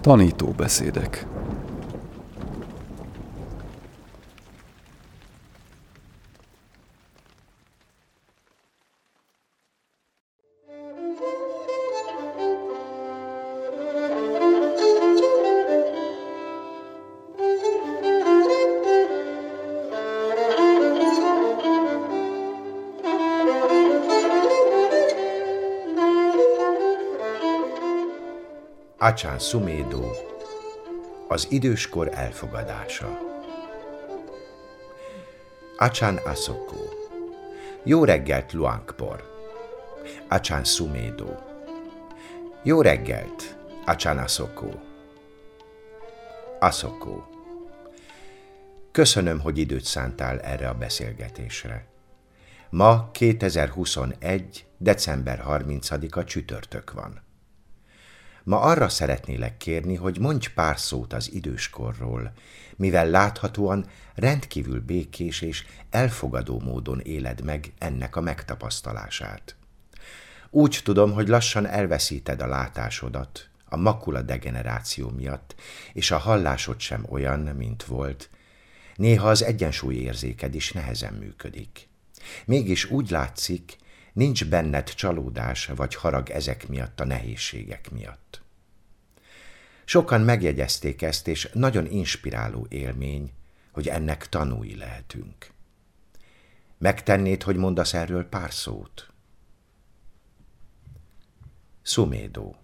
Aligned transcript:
Tanító 0.00 0.52
Acsán 29.08 29.38
Szumédó, 29.38 30.10
az 31.28 31.46
időskor 31.50 32.10
elfogadása. 32.12 33.18
Acsán 35.76 36.16
Asoko, 36.16 36.76
jó 37.82 38.04
reggelt 38.04 38.52
Luangpor. 38.52 39.22
Acsán 40.28 40.64
Szumédó, 40.64 41.38
jó 42.62 42.80
reggelt 42.80 43.56
Acsán 43.84 44.18
Asoko. 44.18 44.68
Asoko, 46.58 47.22
köszönöm, 48.90 49.40
hogy 49.40 49.58
időt 49.58 49.84
szántál 49.84 50.40
erre 50.40 50.68
a 50.68 50.74
beszélgetésre. 50.74 51.86
Ma 52.70 53.10
2021. 53.12 54.66
december 54.78 55.44
30-a 55.46 56.24
csütörtök 56.24 56.92
van. 56.92 57.26
Ma 58.48 58.60
arra 58.60 58.88
szeretnélek 58.88 59.56
kérni, 59.56 59.94
hogy 59.94 60.18
mondj 60.18 60.48
pár 60.54 60.78
szót 60.78 61.12
az 61.12 61.32
időskorról, 61.32 62.32
mivel 62.76 63.10
láthatóan 63.10 63.86
rendkívül 64.14 64.80
békés 64.80 65.40
és 65.40 65.64
elfogadó 65.90 66.60
módon 66.60 67.00
éled 67.00 67.44
meg 67.44 67.72
ennek 67.78 68.16
a 68.16 68.20
megtapasztalását. 68.20 69.56
Úgy 70.50 70.80
tudom, 70.84 71.12
hogy 71.12 71.28
lassan 71.28 71.66
elveszíted 71.66 72.42
a 72.42 72.46
látásodat, 72.46 73.48
a 73.64 73.76
makula 73.76 74.22
degeneráció 74.22 75.10
miatt, 75.10 75.54
és 75.92 76.10
a 76.10 76.18
hallásod 76.18 76.80
sem 76.80 77.06
olyan, 77.08 77.40
mint 77.40 77.84
volt. 77.84 78.30
Néha 78.96 79.28
az 79.28 79.42
egyensúly 79.44 79.94
érzéked 79.94 80.54
is 80.54 80.72
nehezen 80.72 81.14
működik. 81.14 81.88
Mégis 82.44 82.90
úgy 82.90 83.10
látszik, 83.10 83.76
nincs 84.12 84.48
benned 84.48 84.94
csalódás 84.94 85.66
vagy 85.66 85.94
harag 85.94 86.30
ezek 86.30 86.68
miatt 86.68 87.00
a 87.00 87.04
nehézségek 87.04 87.90
miatt. 87.90 88.42
Sokan 89.84 90.20
megjegyezték 90.20 91.02
ezt, 91.02 91.28
és 91.28 91.50
nagyon 91.52 91.86
inspiráló 91.86 92.66
élmény, 92.68 93.32
hogy 93.72 93.88
ennek 93.88 94.28
tanúi 94.28 94.76
lehetünk. 94.76 95.50
Megtennéd, 96.78 97.42
hogy 97.42 97.56
mondasz 97.56 97.94
erről 97.94 98.24
pár 98.24 98.52
szót? 98.52 99.12
Szumédó 101.82 102.56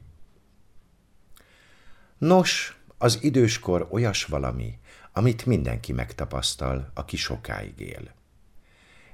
Nos, 2.19 2.79
az 2.99 3.23
időskor 3.23 3.89
olyas 3.91 4.25
valami, 4.25 4.79
amit 5.13 5.47
mindenki 5.47 5.93
megtapasztal, 5.93 6.91
aki 6.95 7.17
sokáig 7.17 7.81
él. 7.81 8.15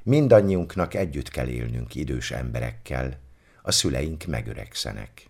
Mindannyiunknak 0.02 0.94
együtt 0.94 1.28
kell 1.28 1.48
élnünk 1.48 1.94
idős 1.94 2.30
emberekkel, 2.30 3.18
a 3.62 3.72
szüleink 3.72 4.24
megöregszenek. 4.24 5.28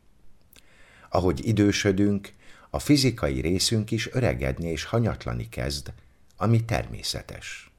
Ahogy 1.09 1.47
idősödünk, 1.47 2.33
a 2.71 2.79
fizikai 2.79 3.41
részünk 3.41 3.91
is 3.91 4.13
öregedni 4.13 4.71
és 4.71 4.85
hanyatlani 4.85 5.49
kezd, 5.49 5.93
ami 6.37 6.65
természetes. 6.65 7.71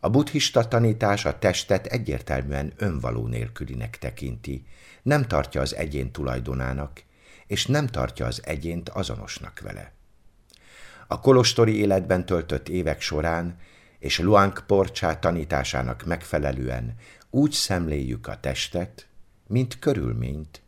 A 0.00 0.10
buddhista 0.10 0.68
tanítás 0.68 1.24
a 1.24 1.38
testet 1.38 1.86
egyértelműen 1.86 2.72
önvaló 2.76 3.26
nélkülinek 3.26 3.98
tekinti, 3.98 4.66
nem 5.02 5.26
tartja 5.26 5.60
az 5.60 5.74
egyén 5.74 6.12
tulajdonának, 6.12 7.02
és 7.46 7.66
nem 7.66 7.86
tartja 7.86 8.26
az 8.26 8.40
egyént 8.44 8.88
azonosnak 8.88 9.60
vele. 9.60 9.92
A 11.06 11.20
kolostori 11.20 11.76
életben 11.76 12.26
töltött 12.26 12.68
évek 12.68 13.00
során 13.00 13.58
és 14.06 14.18
Luang 14.18 14.66
Porcsá 14.66 15.18
tanításának 15.18 16.04
megfelelően 16.04 16.94
úgy 17.30 17.52
szemléljük 17.52 18.26
a 18.26 18.40
testet, 18.40 19.06
mint 19.46 19.78
körülményt, 19.78 20.62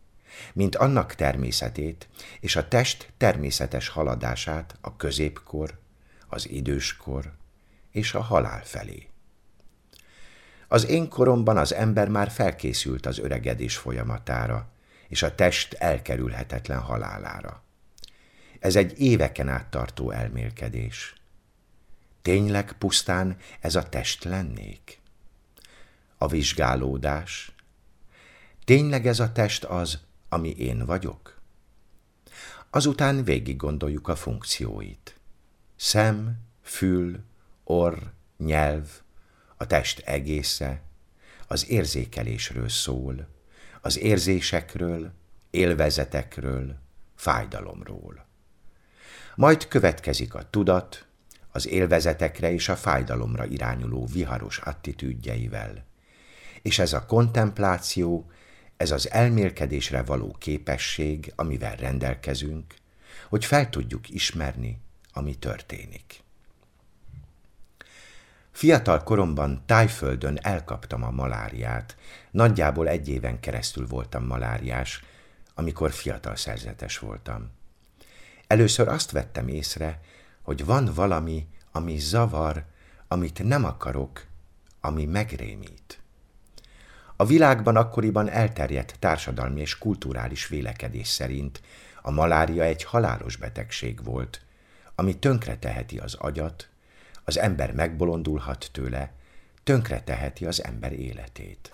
mint 0.52 0.76
annak 0.76 1.14
természetét 1.14 2.08
és 2.40 2.56
a 2.56 2.68
test 2.68 3.12
természetes 3.16 3.88
haladását 3.88 4.76
a 4.80 4.96
középkor, 4.96 5.78
az 6.28 6.48
időskor 6.48 7.32
és 7.90 8.14
a 8.14 8.20
halál 8.20 8.64
felé. 8.64 9.08
Az 10.68 10.86
én 10.86 11.08
koromban 11.08 11.56
az 11.56 11.74
ember 11.74 12.08
már 12.08 12.30
felkészült 12.30 13.06
az 13.06 13.18
öregedés 13.18 13.76
folyamatára, 13.76 14.68
és 15.08 15.22
a 15.22 15.34
test 15.34 15.72
elkerülhetetlen 15.72 16.80
halálára. 16.80 17.62
Ez 18.58 18.76
egy 18.76 19.00
éveken 19.00 19.48
át 19.48 19.66
tartó 19.66 20.10
elmélkedés. 20.10 21.17
Tényleg 22.22 22.72
pusztán 22.72 23.36
ez 23.60 23.74
a 23.74 23.88
test 23.88 24.24
lennék? 24.24 25.00
A 26.18 26.26
vizsgálódás. 26.26 27.52
Tényleg 28.64 29.06
ez 29.06 29.20
a 29.20 29.32
test 29.32 29.64
az, 29.64 29.98
ami 30.28 30.50
én 30.50 30.84
vagyok? 30.84 31.40
Azután 32.70 33.24
végig 33.24 33.56
gondoljuk 33.56 34.08
a 34.08 34.16
funkcióit. 34.16 35.16
Szem, 35.76 36.38
fül, 36.62 37.24
orr, 37.64 37.98
nyelv, 38.36 38.88
a 39.56 39.66
test 39.66 39.98
egésze, 39.98 40.82
az 41.46 41.68
érzékelésről 41.68 42.68
szól, 42.68 43.28
az 43.80 43.98
érzésekről, 43.98 45.12
élvezetekről, 45.50 46.78
fájdalomról. 47.14 48.26
Majd 49.34 49.68
következik 49.68 50.34
a 50.34 50.50
tudat, 50.50 51.06
az 51.58 51.68
élvezetekre 51.68 52.52
és 52.52 52.68
a 52.68 52.76
fájdalomra 52.76 53.44
irányuló 53.44 54.06
viharos 54.12 54.58
attitűdjeivel, 54.58 55.84
és 56.62 56.78
ez 56.78 56.92
a 56.92 57.06
kontempláció 57.06 58.30
ez 58.76 58.90
az 58.90 59.10
elmélkedésre 59.10 60.02
való 60.02 60.36
képesség, 60.38 61.32
amivel 61.36 61.76
rendelkezünk, 61.76 62.74
hogy 63.28 63.44
fel 63.44 63.70
tudjuk 63.70 64.08
ismerni, 64.10 64.80
ami 65.12 65.34
történik. 65.34 66.20
Fiatal 68.50 69.02
koromban 69.02 69.62
tájföldön 69.66 70.38
elkaptam 70.42 71.02
a 71.02 71.10
maláriát, 71.10 71.96
nagyjából 72.30 72.88
egy 72.88 73.08
éven 73.08 73.40
keresztül 73.40 73.86
voltam 73.86 74.24
maláriás, 74.24 75.04
amikor 75.54 75.92
fiatal 75.92 76.36
szerzetes 76.36 76.98
voltam. 76.98 77.50
Először 78.46 78.88
azt 78.88 79.10
vettem 79.10 79.48
észre, 79.48 80.00
hogy 80.48 80.64
van 80.64 80.90
valami, 80.94 81.46
ami 81.72 81.98
zavar, 81.98 82.64
amit 83.08 83.42
nem 83.42 83.64
akarok, 83.64 84.26
ami 84.80 85.04
megrémít. 85.04 86.00
A 87.16 87.24
világban 87.24 87.76
akkoriban 87.76 88.28
elterjedt 88.28 88.96
társadalmi 88.98 89.60
és 89.60 89.78
kulturális 89.78 90.46
vélekedés 90.46 91.08
szerint 91.08 91.62
a 92.02 92.10
malária 92.10 92.62
egy 92.62 92.84
halálos 92.84 93.36
betegség 93.36 94.04
volt, 94.04 94.40
ami 94.94 95.18
tönkreteheti 95.18 95.98
az 95.98 96.14
agyat, 96.14 96.68
az 97.24 97.38
ember 97.38 97.72
megbolondulhat 97.74 98.68
tőle, 98.72 99.12
tönkreteheti 99.64 100.46
az 100.46 100.64
ember 100.64 100.92
életét. 100.92 101.72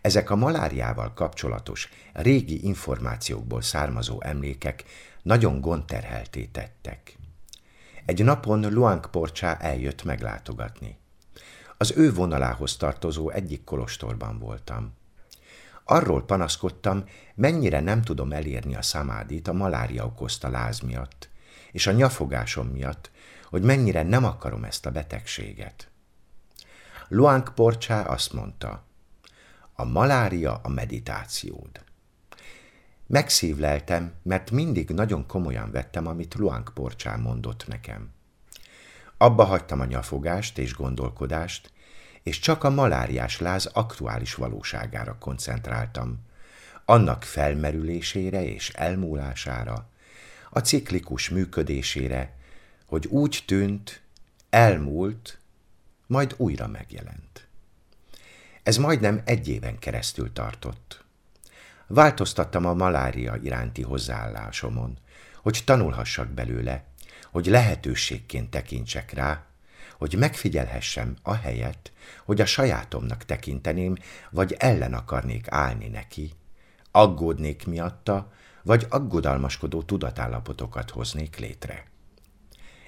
Ezek 0.00 0.30
a 0.30 0.36
maláriával 0.36 1.12
kapcsolatos 1.12 1.88
régi 2.12 2.64
információkból 2.64 3.62
származó 3.62 4.22
emlékek 4.22 4.84
nagyon 5.22 5.60
gondterhelté 5.60 6.44
tettek. 6.44 7.16
Egy 8.06 8.24
napon 8.24 8.72
Luang 8.72 9.10
Porcsá 9.10 9.56
eljött 9.56 10.04
meglátogatni. 10.04 10.98
Az 11.76 11.92
ő 11.96 12.12
vonalához 12.12 12.76
tartozó 12.76 13.30
egyik 13.30 13.64
kolostorban 13.64 14.38
voltam. 14.38 14.94
Arról 15.84 16.24
panaszkodtam, 16.24 17.04
mennyire 17.34 17.80
nem 17.80 18.02
tudom 18.02 18.32
elérni 18.32 18.76
a 18.76 18.82
szamádit 18.82 19.48
a 19.48 19.52
malária 19.52 20.04
okozta 20.04 20.48
láz 20.48 20.80
miatt, 20.80 21.28
és 21.72 21.86
a 21.86 21.92
nyafogásom 21.92 22.66
miatt, 22.66 23.10
hogy 23.48 23.62
mennyire 23.62 24.02
nem 24.02 24.24
akarom 24.24 24.64
ezt 24.64 24.86
a 24.86 24.90
betegséget. 24.90 25.88
Luang 27.08 27.54
Porcsá 27.54 28.02
azt 28.02 28.32
mondta, 28.32 28.84
a 29.72 29.84
malária 29.84 30.60
a 30.62 30.68
meditációd. 30.68 31.84
Megszívleltem, 33.06 34.12
mert 34.22 34.50
mindig 34.50 34.90
nagyon 34.90 35.26
komolyan 35.26 35.70
vettem, 35.70 36.06
amit 36.06 36.34
Luang 36.34 36.72
Porcsá 36.72 37.16
mondott 37.16 37.66
nekem. 37.66 38.10
Abba 39.16 39.44
hagytam 39.44 39.80
a 39.80 39.84
nyafogást 39.84 40.58
és 40.58 40.74
gondolkodást, 40.74 41.72
és 42.22 42.38
csak 42.38 42.64
a 42.64 42.70
maláriás 42.70 43.40
láz 43.40 43.66
aktuális 43.66 44.34
valóságára 44.34 45.16
koncentráltam, 45.18 46.18
annak 46.84 47.22
felmerülésére 47.22 48.44
és 48.44 48.70
elmúlására, 48.70 49.88
a 50.50 50.58
ciklikus 50.58 51.28
működésére, 51.28 52.36
hogy 52.86 53.06
úgy 53.06 53.42
tűnt, 53.46 54.02
elmúlt, 54.50 55.38
majd 56.06 56.34
újra 56.36 56.66
megjelent. 56.66 57.48
Ez 58.62 58.76
majdnem 58.76 59.22
egy 59.24 59.48
éven 59.48 59.78
keresztül 59.78 60.32
tartott. 60.32 61.04
Változtattam 61.86 62.66
a 62.66 62.74
malária 62.74 63.36
iránti 63.36 63.82
hozzáállásomon, 63.82 64.98
hogy 65.42 65.62
tanulhassak 65.64 66.28
belőle, 66.28 66.84
hogy 67.30 67.46
lehetőségként 67.46 68.50
tekintsek 68.50 69.12
rá, 69.12 69.44
hogy 69.98 70.14
megfigyelhessem 70.18 71.16
a 71.22 71.34
helyet, 71.34 71.92
hogy 72.24 72.40
a 72.40 72.46
sajátomnak 72.46 73.24
tekinteném, 73.24 73.96
vagy 74.30 74.54
ellen 74.58 74.94
akarnék 74.94 75.46
állni 75.48 75.88
neki, 75.88 76.32
aggódnék 76.90 77.66
miatta, 77.66 78.32
vagy 78.62 78.86
aggodalmaskodó 78.88 79.82
tudatállapotokat 79.82 80.90
hoznék 80.90 81.36
létre. 81.36 81.84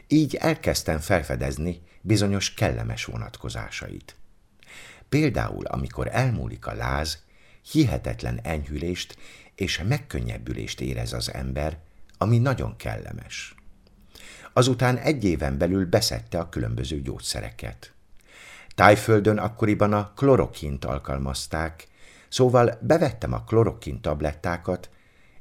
Így 0.06 0.34
elkezdtem 0.34 0.98
felfedezni 0.98 1.82
bizonyos 2.00 2.54
kellemes 2.54 3.04
vonatkozásait. 3.04 4.16
Például, 5.08 5.66
amikor 5.66 6.08
elmúlik 6.12 6.66
a 6.66 6.74
láz, 6.74 7.22
hihetetlen 7.70 8.40
enyhülést 8.42 9.16
és 9.54 9.82
megkönnyebbülést 9.88 10.80
érez 10.80 11.12
az 11.12 11.32
ember, 11.32 11.78
ami 12.18 12.38
nagyon 12.38 12.76
kellemes. 12.76 13.54
Azután 14.52 14.96
egy 14.96 15.24
éven 15.24 15.58
belül 15.58 15.86
beszedte 15.86 16.38
a 16.38 16.48
különböző 16.48 17.02
gyógyszereket. 17.02 17.92
Tájföldön 18.74 19.38
akkoriban 19.38 19.92
a 19.92 20.12
klorokint 20.16 20.84
alkalmazták, 20.84 21.88
szóval 22.28 22.78
bevettem 22.80 23.32
a 23.32 23.44
klorokin 23.44 24.00
tablettákat, 24.00 24.90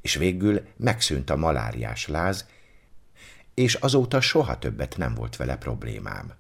és 0.02 0.16
végül 0.16 0.68
megszűnt 0.76 1.30
a 1.30 1.36
maláriás 1.36 2.08
láz, 2.08 2.46
és 3.54 3.74
azóta 3.74 4.22
soha 4.22 4.60
többet 4.60 4.98
nem 4.98 5.14
volt 5.14 5.36
vele 5.36 5.58
problémám. 5.58 6.34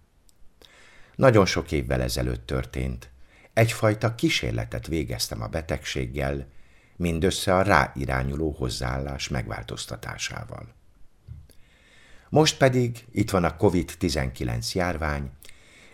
Nagyon 1.16 1.46
sok 1.46 1.72
évvel 1.72 2.02
ezelőtt 2.02 2.46
történt. 2.46 3.10
Egyfajta 3.58 4.16
kísérletet 4.16 4.88
végeztem 4.88 5.42
a 5.42 5.48
betegséggel, 5.48 6.48
mindössze 6.96 7.56
a 7.56 7.62
ráirányuló 7.62 8.52
hozzáállás 8.52 9.28
megváltoztatásával. 9.28 10.74
Most 12.30 12.58
pedig 12.58 13.06
itt 13.12 13.30
van 13.30 13.44
a 13.44 13.56
COVID-19 13.56 14.72
járvány, 14.72 15.32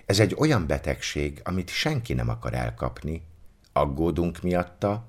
ez 0.05 0.19
egy 0.19 0.35
olyan 0.37 0.67
betegség, 0.67 1.41
amit 1.43 1.69
senki 1.69 2.13
nem 2.13 2.29
akar 2.29 2.53
elkapni, 2.53 3.23
aggódunk 3.73 4.41
miatta, 4.41 5.07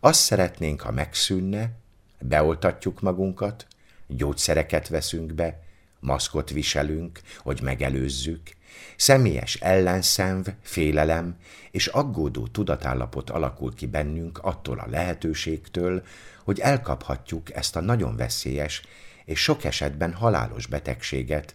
azt 0.00 0.20
szeretnénk, 0.20 0.80
ha 0.80 0.90
megszűnne, 0.90 1.70
beoltatjuk 2.18 3.00
magunkat, 3.00 3.66
gyógyszereket 4.06 4.88
veszünk 4.88 5.32
be, 5.32 5.62
maszkot 6.00 6.50
viselünk, 6.50 7.20
hogy 7.38 7.60
megelőzzük, 7.62 8.55
személyes 8.96 9.54
ellenszenv, 9.54 10.46
félelem 10.62 11.36
és 11.70 11.86
aggódó 11.86 12.46
tudatállapot 12.46 13.30
alakul 13.30 13.74
ki 13.74 13.86
bennünk 13.86 14.38
attól 14.38 14.78
a 14.78 14.90
lehetőségtől, 14.90 16.02
hogy 16.44 16.60
elkaphatjuk 16.60 17.54
ezt 17.54 17.76
a 17.76 17.80
nagyon 17.80 18.16
veszélyes 18.16 18.82
és 19.24 19.42
sok 19.42 19.64
esetben 19.64 20.12
halálos 20.12 20.66
betegséget, 20.66 21.54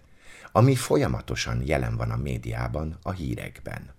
ami 0.52 0.76
folyamatosan 0.76 1.62
jelen 1.66 1.98
van 1.98 2.12
a 2.12 2.18
médiában, 2.18 2.98
a 3.02 3.12
hírekben. 3.12 3.94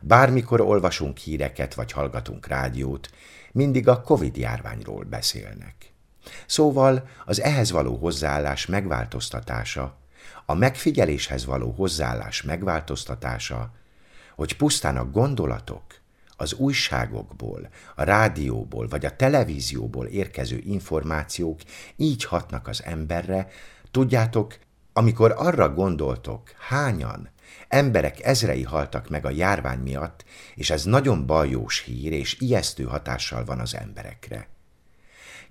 Bármikor 0.00 0.60
olvasunk 0.60 1.18
híreket 1.18 1.74
vagy 1.74 1.92
hallgatunk 1.92 2.46
rádiót, 2.46 3.10
mindig 3.52 3.88
a 3.88 4.00
Covid 4.00 4.36
járványról 4.36 5.04
beszélnek. 5.04 5.92
Szóval 6.46 7.08
az 7.24 7.40
ehhez 7.40 7.70
való 7.70 7.96
hozzáállás 7.96 8.66
megváltoztatása, 8.66 9.98
a 10.46 10.54
megfigyeléshez 10.54 11.44
való 11.44 11.70
hozzáállás 11.70 12.42
megváltoztatása, 12.42 13.72
hogy 14.34 14.56
pusztán 14.56 14.96
a 14.96 15.10
gondolatok, 15.10 15.82
az 16.36 16.52
újságokból, 16.52 17.68
a 17.94 18.02
rádióból 18.02 18.88
vagy 18.88 19.04
a 19.04 19.16
televízióból 19.16 20.06
érkező 20.06 20.60
információk 20.64 21.60
így 21.96 22.24
hatnak 22.24 22.68
az 22.68 22.82
emberre, 22.84 23.48
tudjátok, 23.90 24.58
amikor 24.92 25.34
arra 25.36 25.74
gondoltok, 25.74 26.50
hányan, 26.68 27.30
emberek 27.68 28.24
ezrei 28.24 28.62
haltak 28.62 29.08
meg 29.08 29.24
a 29.24 29.30
járvány 29.30 29.78
miatt, 29.78 30.24
és 30.54 30.70
ez 30.70 30.84
nagyon 30.84 31.26
bajós 31.26 31.78
hír 31.78 32.12
és 32.12 32.40
ijesztő 32.40 32.84
hatással 32.84 33.44
van 33.44 33.60
az 33.60 33.74
emberekre. 33.74 34.48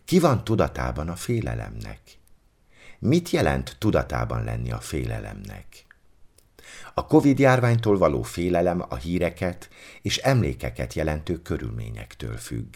Ki 0.06 0.19
van 0.19 0.44
tudatában 0.44 1.10
a 1.10 1.16
félelemnek? 1.16 2.00
Mit 3.05 3.29
jelent 3.29 3.75
tudatában 3.79 4.44
lenni 4.44 4.71
a 4.71 4.79
félelemnek? 4.79 5.65
A 6.94 7.05
Covid 7.05 7.39
járványtól 7.39 7.97
való 7.97 8.21
félelem 8.21 8.85
a 8.89 8.95
híreket 8.95 9.69
és 10.01 10.17
emlékeket 10.17 10.94
jelentő 10.94 11.41
körülményektől 11.41 12.38
függ. 12.38 12.75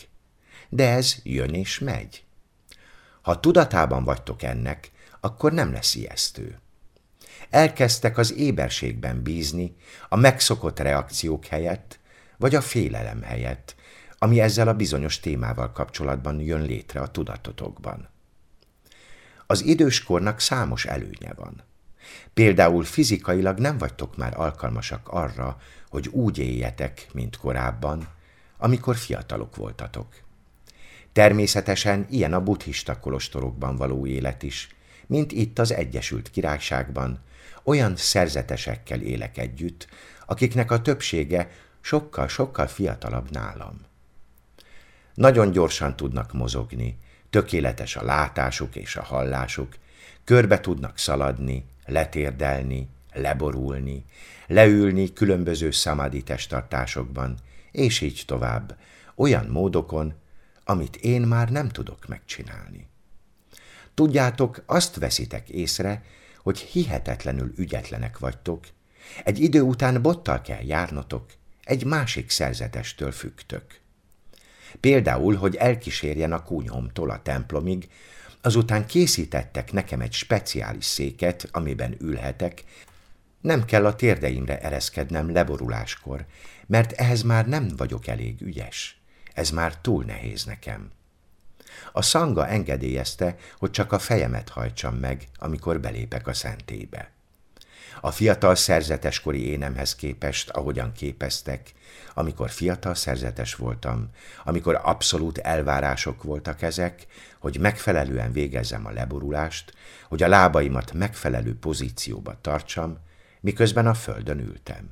De 0.69 0.89
ez 0.89 1.15
jön 1.23 1.53
és 1.53 1.79
megy. 1.79 2.23
Ha 3.21 3.39
tudatában 3.39 4.03
vagytok 4.03 4.43
ennek, 4.43 4.91
akkor 5.19 5.51
nem 5.51 5.71
lesz 5.71 5.95
ijesztő. 5.95 6.59
Elkezdtek 7.49 8.17
az 8.17 8.33
éberségben 8.33 9.23
bízni, 9.23 9.75
a 10.09 10.15
megszokott 10.15 10.79
reakciók 10.79 11.45
helyett, 11.45 11.99
vagy 12.37 12.55
a 12.55 12.61
félelem 12.61 13.21
helyett, 13.21 13.75
ami 14.17 14.39
ezzel 14.39 14.67
a 14.67 14.73
bizonyos 14.73 15.19
témával 15.19 15.71
kapcsolatban 15.71 16.39
jön 16.39 16.61
létre 16.61 16.99
a 16.99 17.11
tudatotokban. 17.11 18.15
Az 19.47 19.63
időskornak 19.63 20.39
számos 20.39 20.85
előnye 20.85 21.33
van. 21.35 21.63
Például 22.33 22.83
fizikailag 22.83 23.59
nem 23.59 23.77
vagytok 23.77 24.17
már 24.17 24.39
alkalmasak 24.39 25.07
arra, 25.07 25.57
hogy 25.89 26.07
úgy 26.07 26.37
éljetek, 26.37 27.07
mint 27.13 27.37
korábban, 27.37 28.07
amikor 28.57 28.95
fiatalok 28.95 29.55
voltatok. 29.55 30.07
Természetesen 31.11 32.05
ilyen 32.09 32.33
a 32.33 32.43
buddhista 32.43 32.99
kolostorokban 32.99 33.75
való 33.75 34.05
élet 34.05 34.43
is, 34.43 34.75
mint 35.07 35.31
itt 35.31 35.59
az 35.59 35.73
Egyesült 35.73 36.29
Királyságban, 36.29 37.19
olyan 37.63 37.95
szerzetesekkel 37.95 39.01
élek 39.01 39.37
együtt, 39.37 39.87
akiknek 40.25 40.71
a 40.71 40.81
többsége 40.81 41.49
sokkal-sokkal 41.81 42.67
fiatalabb 42.67 43.31
nálam. 43.31 43.79
Nagyon 45.13 45.51
gyorsan 45.51 45.95
tudnak 45.95 46.33
mozogni, 46.33 46.97
tökéletes 47.29 47.95
a 47.95 48.03
látásuk 48.03 48.75
és 48.75 48.95
a 48.95 49.03
hallásuk, 49.03 49.75
körbe 50.23 50.59
tudnak 50.59 50.97
szaladni, 50.97 51.65
letérdelni, 51.85 52.89
leborulni, 53.13 54.05
leülni 54.47 55.13
különböző 55.13 55.71
szamádi 55.71 56.23
testtartásokban, 56.23 57.37
és 57.71 58.01
így 58.01 58.23
tovább, 58.25 58.77
olyan 59.15 59.45
módokon, 59.45 60.13
amit 60.63 60.95
én 60.95 61.21
már 61.21 61.49
nem 61.49 61.69
tudok 61.69 62.07
megcsinálni. 62.07 62.87
Tudjátok, 63.93 64.63
azt 64.65 64.95
veszitek 64.95 65.49
észre, 65.49 66.03
hogy 66.43 66.59
hihetetlenül 66.59 67.53
ügyetlenek 67.55 68.19
vagytok, 68.19 68.65
egy 69.23 69.39
idő 69.39 69.61
után 69.61 70.01
bottal 70.01 70.41
kell 70.41 70.63
járnotok, 70.63 71.25
egy 71.63 71.85
másik 71.85 72.29
szerzetestől 72.29 73.11
függtök. 73.11 73.63
Például, 74.79 75.35
hogy 75.35 75.55
elkísérjen 75.55 76.31
a 76.33 76.43
kúnyhomtól 76.43 77.09
a 77.09 77.21
templomig, 77.21 77.89
azután 78.41 78.85
készítettek 78.85 79.71
nekem 79.71 80.01
egy 80.01 80.13
speciális 80.13 80.85
széket, 80.85 81.47
amiben 81.51 81.95
ülhetek, 81.99 82.63
nem 83.41 83.65
kell 83.65 83.85
a 83.85 83.95
térdeimre 83.95 84.59
ereszkednem 84.59 85.31
leboruláskor, 85.31 86.25
mert 86.65 86.91
ehhez 86.91 87.21
már 87.21 87.47
nem 87.47 87.67
vagyok 87.77 88.07
elég 88.07 88.41
ügyes. 88.41 89.01
Ez 89.33 89.49
már 89.49 89.77
túl 89.77 90.03
nehéz 90.03 90.45
nekem. 90.45 90.91
A 91.91 92.01
szanga 92.01 92.47
engedélyezte, 92.47 93.35
hogy 93.57 93.71
csak 93.71 93.91
a 93.91 93.99
fejemet 93.99 94.49
hajtsam 94.49 94.95
meg, 94.95 95.27
amikor 95.35 95.79
belépek 95.79 96.27
a 96.27 96.33
szentébe. 96.33 97.11
A 98.01 98.11
fiatal 98.11 98.55
szerzeteskori 98.55 99.47
énemhez 99.47 99.95
képest, 99.95 100.49
ahogyan 100.49 100.91
képeztek, 100.91 101.73
amikor 102.13 102.49
fiatal 102.49 102.95
szerzetes 102.95 103.55
voltam, 103.55 104.09
amikor 104.43 104.79
abszolút 104.83 105.37
elvárások 105.37 106.23
voltak 106.23 106.61
ezek, 106.61 107.05
hogy 107.39 107.59
megfelelően 107.59 108.31
végezzem 108.31 108.85
a 108.85 108.91
leborulást, 108.91 109.73
hogy 110.07 110.23
a 110.23 110.27
lábaimat 110.27 110.93
megfelelő 110.93 111.55
pozícióba 111.55 112.37
tartsam, 112.41 112.97
miközben 113.39 113.87
a 113.87 113.93
földön 113.93 114.39
ültem. 114.39 114.89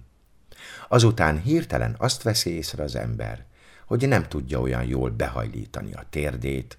Azután 0.87 1.41
hirtelen 1.41 1.95
azt 1.97 2.23
veszi 2.23 2.49
észre 2.49 2.83
az 2.83 2.95
ember, 2.95 3.45
hogy 3.85 4.07
nem 4.07 4.23
tudja 4.23 4.59
olyan 4.59 4.83
jól 4.83 5.09
behajlítani 5.09 5.93
a 5.93 6.05
térdét, 6.09 6.77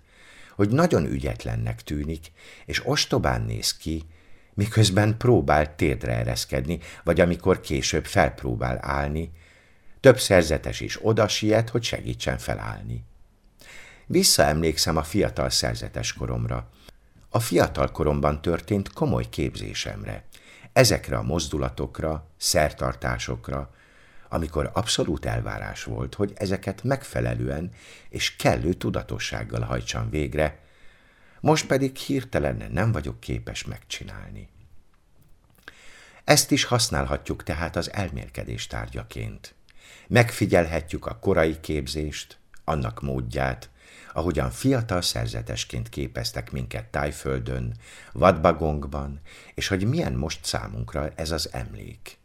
hogy 0.54 0.68
nagyon 0.68 1.04
ügyetlennek 1.04 1.82
tűnik, 1.82 2.32
és 2.66 2.86
ostobán 2.86 3.42
néz 3.42 3.76
ki, 3.76 4.04
miközben 4.56 5.16
próbál 5.16 5.74
térdre 5.74 6.12
ereszkedni, 6.12 6.78
vagy 7.04 7.20
amikor 7.20 7.60
később 7.60 8.04
felpróbál 8.04 8.78
állni, 8.82 9.32
több 10.00 10.18
szerzetes 10.18 10.80
is 10.80 10.98
oda 11.02 11.28
siet, 11.28 11.68
hogy 11.68 11.82
segítsen 11.82 12.38
felállni. 12.38 13.04
Visszaemlékszem 14.06 14.96
a 14.96 15.02
fiatal 15.02 15.50
szerzetes 15.50 16.12
koromra. 16.12 16.70
a 17.28 17.40
fiatal 17.40 17.90
koromban 17.90 18.42
történt 18.42 18.92
komoly 18.92 19.28
képzésemre, 19.28 20.24
ezekre 20.72 21.16
a 21.16 21.22
mozdulatokra, 21.22 22.30
szertartásokra, 22.36 23.70
amikor 24.28 24.70
abszolút 24.74 25.26
elvárás 25.26 25.84
volt, 25.84 26.14
hogy 26.14 26.32
ezeket 26.34 26.82
megfelelően 26.82 27.70
és 28.08 28.36
kellő 28.36 28.72
tudatossággal 28.72 29.60
hajtsam 29.60 30.10
végre, 30.10 30.65
most 31.46 31.66
pedig 31.66 31.96
hirtelen 31.96 32.70
nem 32.70 32.92
vagyok 32.92 33.20
képes 33.20 33.64
megcsinálni. 33.64 34.48
Ezt 36.24 36.50
is 36.50 36.64
használhatjuk 36.64 37.42
tehát 37.42 37.76
az 37.76 37.92
elmélkedés 37.92 38.66
tárgyaként. 38.66 39.54
Megfigyelhetjük 40.08 41.06
a 41.06 41.18
korai 41.18 41.60
képzést, 41.60 42.38
annak 42.64 43.00
módját, 43.02 43.70
ahogyan 44.12 44.50
fiatal 44.50 45.02
szerzetesként 45.02 45.88
képeztek 45.88 46.50
minket 46.50 46.86
Tájföldön, 46.86 47.76
Vadbagongban, 48.12 49.20
és 49.54 49.68
hogy 49.68 49.88
milyen 49.88 50.12
most 50.12 50.44
számunkra 50.44 51.10
ez 51.14 51.30
az 51.30 51.52
emlék. 51.52 52.18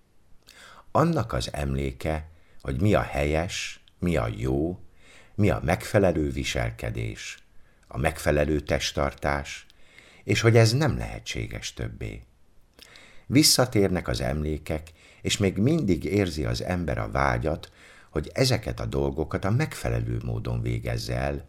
Annak 0.92 1.34
az 1.34 1.54
emléke, 1.54 2.30
hogy 2.62 2.82
mi 2.82 2.94
a 2.94 3.02
helyes, 3.02 3.84
mi 4.00 4.16
a 4.18 4.28
jó, 4.36 4.80
mi 5.36 5.50
a 5.50 5.62
megfelelő 5.64 6.30
viselkedés, 6.30 7.42
a 7.92 7.98
megfelelő 7.98 8.60
testtartás, 8.60 9.66
és 10.24 10.42
hogy 10.42 10.58
ez 10.58 10.72
nem 10.72 10.98
lehetséges 10.98 11.74
többé. 11.74 12.24
Visszatérnek 13.26 14.08
az 14.08 14.22
emlékek, 14.22 14.92
és 15.22 15.38
még 15.38 15.58
mindig 15.58 16.04
érzi 16.04 16.46
az 16.46 16.64
ember 16.64 16.98
a 16.98 17.12
vágyat, 17.12 17.72
hogy 18.10 18.32
ezeket 18.34 18.80
a 18.80 18.86
dolgokat 18.86 19.46
a 19.46 19.52
megfelelő 19.52 20.20
módon 20.24 20.62
végezze 20.62 21.16
el, 21.16 21.46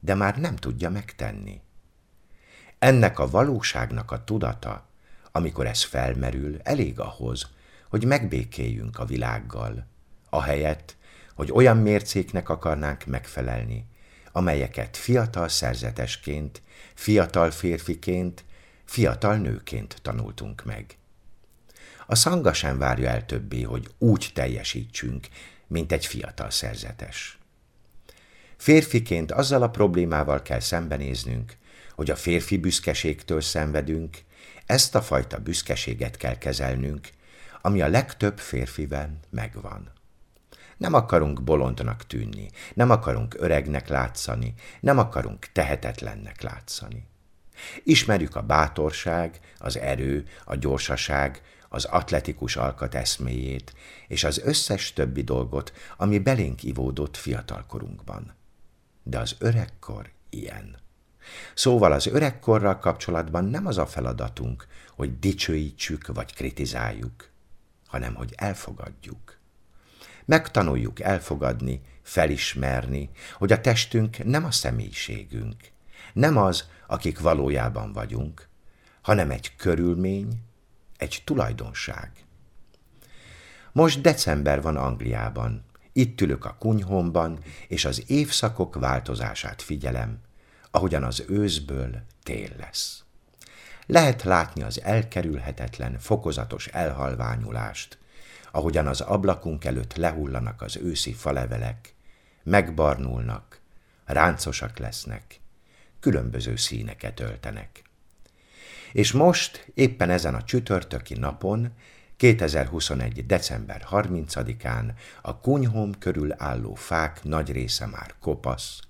de 0.00 0.14
már 0.14 0.38
nem 0.38 0.56
tudja 0.56 0.90
megtenni. 0.90 1.60
Ennek 2.78 3.18
a 3.18 3.30
valóságnak 3.30 4.10
a 4.10 4.24
tudata, 4.24 4.88
amikor 5.32 5.66
ez 5.66 5.82
felmerül, 5.82 6.56
elég 6.62 7.00
ahhoz, 7.00 7.50
hogy 7.88 8.04
megbékéljünk 8.04 8.98
a 8.98 9.04
világgal, 9.04 9.86
ahelyett, 10.30 10.96
hogy 11.34 11.52
olyan 11.52 11.76
mércéknek 11.76 12.48
akarnánk 12.48 13.04
megfelelni, 13.04 13.86
amelyeket 14.36 14.96
fiatal 14.96 15.48
szerzetesként, 15.48 16.62
fiatal 16.94 17.50
férfiként, 17.50 18.44
fiatal 18.84 19.36
nőként 19.36 19.98
tanultunk 20.02 20.64
meg. 20.64 20.96
A 22.06 22.14
szanga 22.14 22.52
sem 22.52 22.78
várja 22.78 23.08
el 23.08 23.26
többé, 23.26 23.62
hogy 23.62 23.90
úgy 23.98 24.30
teljesítsünk, 24.34 25.26
mint 25.66 25.92
egy 25.92 26.06
fiatal 26.06 26.50
szerzetes. 26.50 27.38
Férfiként 28.56 29.32
azzal 29.32 29.62
a 29.62 29.70
problémával 29.70 30.42
kell 30.42 30.60
szembenéznünk, 30.60 31.56
hogy 31.94 32.10
a 32.10 32.16
férfi 32.16 32.56
büszkeségtől 32.56 33.40
szenvedünk, 33.40 34.18
ezt 34.66 34.94
a 34.94 35.02
fajta 35.02 35.38
büszkeséget 35.38 36.16
kell 36.16 36.38
kezelnünk, 36.38 37.08
ami 37.62 37.80
a 37.80 37.88
legtöbb 37.88 38.38
férfiben 38.38 39.20
megvan. 39.30 39.93
Nem 40.76 40.94
akarunk 40.94 41.42
bolondnak 41.42 42.06
tűnni, 42.06 42.50
nem 42.74 42.90
akarunk 42.90 43.34
öregnek 43.38 43.88
látszani, 43.88 44.54
nem 44.80 44.98
akarunk 44.98 45.46
tehetetlennek 45.52 46.42
látszani. 46.42 47.06
Ismerjük 47.84 48.36
a 48.36 48.42
bátorság, 48.42 49.40
az 49.58 49.78
erő, 49.78 50.26
a 50.44 50.54
gyorsaság, 50.54 51.42
az 51.68 51.84
atletikus 51.84 52.56
alkat 52.56 52.94
eszméjét, 52.94 53.74
és 54.08 54.24
az 54.24 54.38
összes 54.38 54.92
többi 54.92 55.22
dolgot, 55.22 55.72
ami 55.96 56.18
belénk 56.18 56.62
ivódott 56.62 57.16
fiatalkorunkban. 57.16 58.34
De 59.02 59.18
az 59.18 59.36
öregkor 59.38 60.10
ilyen. 60.30 60.76
Szóval 61.54 61.92
az 61.92 62.06
öregkorral 62.06 62.78
kapcsolatban 62.78 63.44
nem 63.44 63.66
az 63.66 63.78
a 63.78 63.86
feladatunk, 63.86 64.66
hogy 64.90 65.18
dicsőítsük 65.18 66.06
vagy 66.06 66.34
kritizáljuk, 66.34 67.28
hanem 67.86 68.14
hogy 68.14 68.32
elfogadjuk. 68.36 69.38
Megtanuljuk 70.24 71.00
elfogadni, 71.00 71.80
felismerni, 72.02 73.10
hogy 73.32 73.52
a 73.52 73.60
testünk 73.60 74.24
nem 74.24 74.44
a 74.44 74.50
személyiségünk, 74.50 75.56
nem 76.12 76.36
az, 76.36 76.64
akik 76.86 77.20
valójában 77.20 77.92
vagyunk, 77.92 78.48
hanem 79.02 79.30
egy 79.30 79.56
körülmény, 79.56 80.40
egy 80.96 81.22
tulajdonság. 81.24 82.10
Most 83.72 84.00
december 84.00 84.62
van 84.62 84.76
Angliában, 84.76 85.64
itt 85.92 86.20
ülök 86.20 86.44
a 86.44 86.56
kunyhomban, 86.58 87.38
és 87.68 87.84
az 87.84 88.02
évszakok 88.06 88.74
változását 88.74 89.62
figyelem, 89.62 90.18
ahogyan 90.70 91.02
az 91.02 91.24
őszből 91.28 92.02
tél 92.22 92.50
lesz. 92.58 93.04
Lehet 93.86 94.22
látni 94.22 94.62
az 94.62 94.82
elkerülhetetlen, 94.82 95.98
fokozatos 95.98 96.66
elhalványulást, 96.66 97.98
ahogyan 98.54 98.86
az 98.86 99.00
ablakunk 99.00 99.64
előtt 99.64 99.96
lehullanak 99.96 100.62
az 100.62 100.76
őszi 100.76 101.12
falevelek, 101.12 101.94
megbarnulnak, 102.42 103.60
ráncosak 104.04 104.78
lesznek, 104.78 105.40
különböző 106.00 106.56
színeket 106.56 107.20
öltenek. 107.20 107.82
És 108.92 109.12
most, 109.12 109.70
éppen 109.74 110.10
ezen 110.10 110.34
a 110.34 110.42
csütörtöki 110.42 111.14
napon, 111.14 111.72
2021. 112.16 113.26
december 113.26 113.86
30-án 113.90 114.92
a 115.22 115.38
kunyhom 115.38 115.98
körül 115.98 116.34
álló 116.36 116.74
fák 116.74 117.24
nagy 117.24 117.52
része 117.52 117.86
már 117.86 118.14
kopasz, 118.20 118.80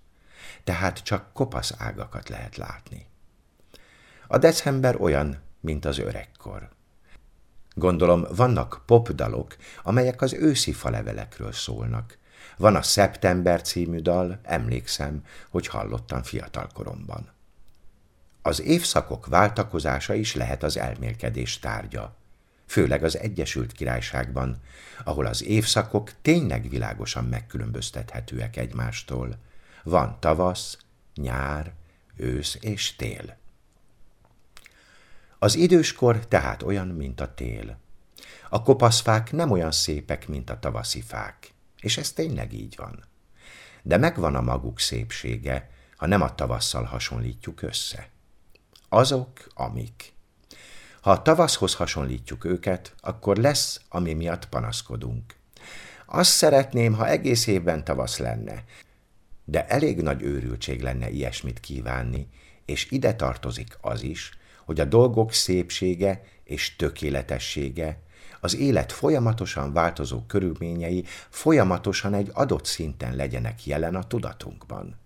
tehát 0.65 0.99
csak 0.99 1.33
kopasz 1.33 1.75
ágakat 1.79 2.29
lehet 2.29 2.57
látni. 2.57 3.07
A 4.27 4.39
december 4.39 5.01
olyan, 5.01 5.39
mint 5.61 5.85
az 5.85 5.99
öregkor. 5.99 6.74
Gondolom, 7.75 8.27
vannak 8.37 8.83
popdalok, 8.87 9.57
amelyek 9.83 10.23
az 10.23 10.33
őszi 10.33 10.73
falevelekről 10.73 11.53
szólnak. 11.53 12.19
Van 12.57 12.77
a 12.77 12.83
Szeptember 12.83 13.63
című 13.63 13.99
dal, 13.99 14.39
emlékszem, 14.43 15.25
hogy 15.49 15.67
hallottam 15.67 16.23
fiatalkoromban. 16.23 17.33
Az 18.43 18.63
évszakok 18.63 19.27
váltakozása 19.27 20.15
is 20.15 20.35
lehet 20.35 20.63
az 20.63 20.77
elmélkedés 20.77 21.59
tárgya, 21.59 22.17
főleg 22.67 23.05
az 23.05 23.19
Egyesült 23.19 23.73
Királyságban, 23.73 24.61
ahol 25.05 25.27
az 25.27 25.45
évszakok 25.45 26.11
tényleg 26.23 26.69
világosan 26.69 27.25
megkülönböztethetőek 27.25 28.57
egymástól. 28.57 29.39
Van 29.83 30.17
tavasz, 30.21 30.79
nyár, 31.15 31.73
ősz 32.17 32.59
és 32.61 32.97
tél. 32.97 33.37
Az 35.45 35.55
időskor 35.55 36.27
tehát 36.27 36.63
olyan, 36.63 36.87
mint 36.89 37.21
a 37.21 37.35
tél. 37.35 37.79
A 38.49 38.63
kopaszfák 38.63 39.33
nem 39.33 39.51
olyan 39.51 39.73
szépek, 39.73 40.29
mint 40.29 40.51
a 40.51 40.59
tavaszi 40.59 41.01
fák, 41.01 41.53
és 41.81 41.97
ez 41.97 42.13
tényleg 42.13 42.53
így 42.53 42.75
van. 42.77 43.05
De 43.83 43.97
megvan 43.97 44.35
a 44.35 44.41
maguk 44.41 44.81
szépsége, 44.81 45.71
ha 45.97 46.07
nem 46.07 46.23
a 46.23 46.35
tavasszal 46.35 46.85
hasonlítjuk 46.85 47.63
össze. 47.63 48.09
Azok, 48.89 49.47
amik. 49.55 50.13
Ha 51.01 51.11
a 51.11 51.23
tavaszhoz 51.23 51.75
hasonlítjuk 51.75 52.45
őket, 52.45 52.95
akkor 53.01 53.37
lesz, 53.37 53.81
ami 53.89 54.13
miatt 54.13 54.49
panaszkodunk. 54.49 55.35
Azt 56.07 56.31
szeretném, 56.31 56.95
ha 56.95 57.09
egész 57.09 57.47
évben 57.47 57.85
tavasz 57.85 58.19
lenne, 58.19 58.65
de 59.45 59.67
elég 59.67 60.03
nagy 60.03 60.23
őrültség 60.23 60.83
lenne 60.83 61.11
ilyesmit 61.11 61.61
kívánni, 61.61 62.29
és 62.65 62.91
ide 62.91 63.15
tartozik 63.15 63.79
az 63.81 64.03
is, 64.03 64.43
hogy 64.65 64.81
a 64.81 64.85
dolgok 64.85 65.33
szépsége 65.33 66.23
és 66.45 66.77
tökéletessége, 66.77 68.03
az 68.41 68.57
élet 68.57 68.93
folyamatosan 68.93 69.73
változó 69.73 70.23
körülményei 70.27 71.05
folyamatosan 71.31 72.15
egy 72.15 72.31
adott 72.33 72.65
szinten 72.65 73.17
legyenek 73.17 73.67
jelen 73.67 73.95
a 73.95 74.07
tudatunkban. 74.07 74.99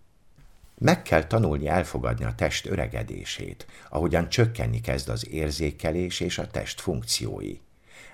Meg 0.79 1.03
kell 1.03 1.25
tanulni 1.25 1.69
elfogadni 1.69 2.25
a 2.25 2.35
test 2.35 2.67
öregedését, 2.67 3.67
ahogyan 3.89 4.29
csökkenni 4.29 4.81
kezd 4.81 5.09
az 5.09 5.29
érzékelés 5.29 6.21
és 6.21 6.39
a 6.39 6.47
test 6.47 6.81
funkciói. 6.81 7.59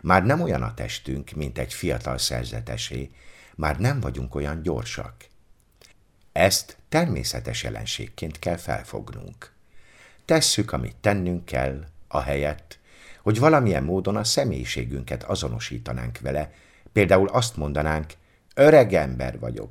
Már 0.00 0.24
nem 0.24 0.40
olyan 0.40 0.62
a 0.62 0.74
testünk, 0.74 1.30
mint 1.30 1.58
egy 1.58 1.72
fiatal 1.74 2.18
szerzetesé, 2.18 3.10
már 3.54 3.80
nem 3.80 4.00
vagyunk 4.00 4.34
olyan 4.34 4.62
gyorsak. 4.62 5.14
Ezt 6.32 6.76
természetes 6.88 7.62
jelenségként 7.62 8.38
kell 8.38 8.56
felfognunk. 8.56 9.53
Tesszük, 10.24 10.72
amit 10.72 10.96
tennünk 10.96 11.44
kell, 11.44 11.84
a 12.08 12.20
helyett, 12.20 12.78
hogy 13.22 13.38
valamilyen 13.38 13.84
módon 13.84 14.16
a 14.16 14.24
személyiségünket 14.24 15.22
azonosítanánk 15.22 16.18
vele, 16.18 16.52
például 16.92 17.28
azt 17.28 17.56
mondanánk, 17.56 18.12
öreg 18.54 18.92
ember 18.92 19.38
vagyok, 19.38 19.70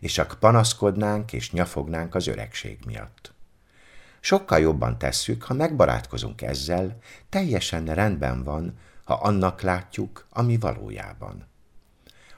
és 0.00 0.12
csak 0.12 0.36
panaszkodnánk 0.40 1.32
és 1.32 1.52
nyafognánk 1.52 2.14
az 2.14 2.26
öregség 2.26 2.78
miatt. 2.86 3.32
Sokkal 4.20 4.60
jobban 4.60 4.98
tesszük, 4.98 5.42
ha 5.42 5.54
megbarátkozunk 5.54 6.42
ezzel, 6.42 6.98
teljesen 7.28 7.84
rendben 7.84 8.44
van, 8.44 8.78
ha 9.04 9.14
annak 9.14 9.60
látjuk, 9.60 10.26
ami 10.30 10.58
valójában. 10.58 11.46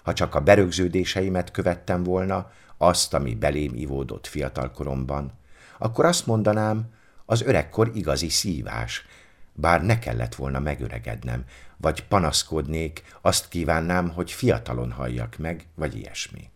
Ha 0.03 0.13
csak 0.13 0.35
a 0.35 0.41
berögződéseimet 0.41 1.51
követtem 1.51 2.03
volna, 2.03 2.51
azt, 2.77 3.15
ami 3.15 3.35
belém 3.35 3.75
ivódott 3.75 4.27
fiatalkoromban, 4.27 5.33
akkor 5.79 6.05
azt 6.05 6.27
mondanám, 6.27 6.97
az 7.31 7.43
öregkor 7.43 7.91
igazi 7.95 8.29
szívás, 8.29 9.07
bár 9.53 9.85
ne 9.85 9.99
kellett 9.99 10.35
volna 10.35 10.59
megöregednem, 10.59 11.45
vagy 11.77 12.07
panaszkodnék, 12.07 13.03
azt 13.21 13.49
kívánnám, 13.49 14.09
hogy 14.11 14.33
fiatalon 14.33 14.93
halljak 14.93 15.37
meg, 15.37 15.67
vagy 15.75 15.97
ilyesmi. 15.97 16.51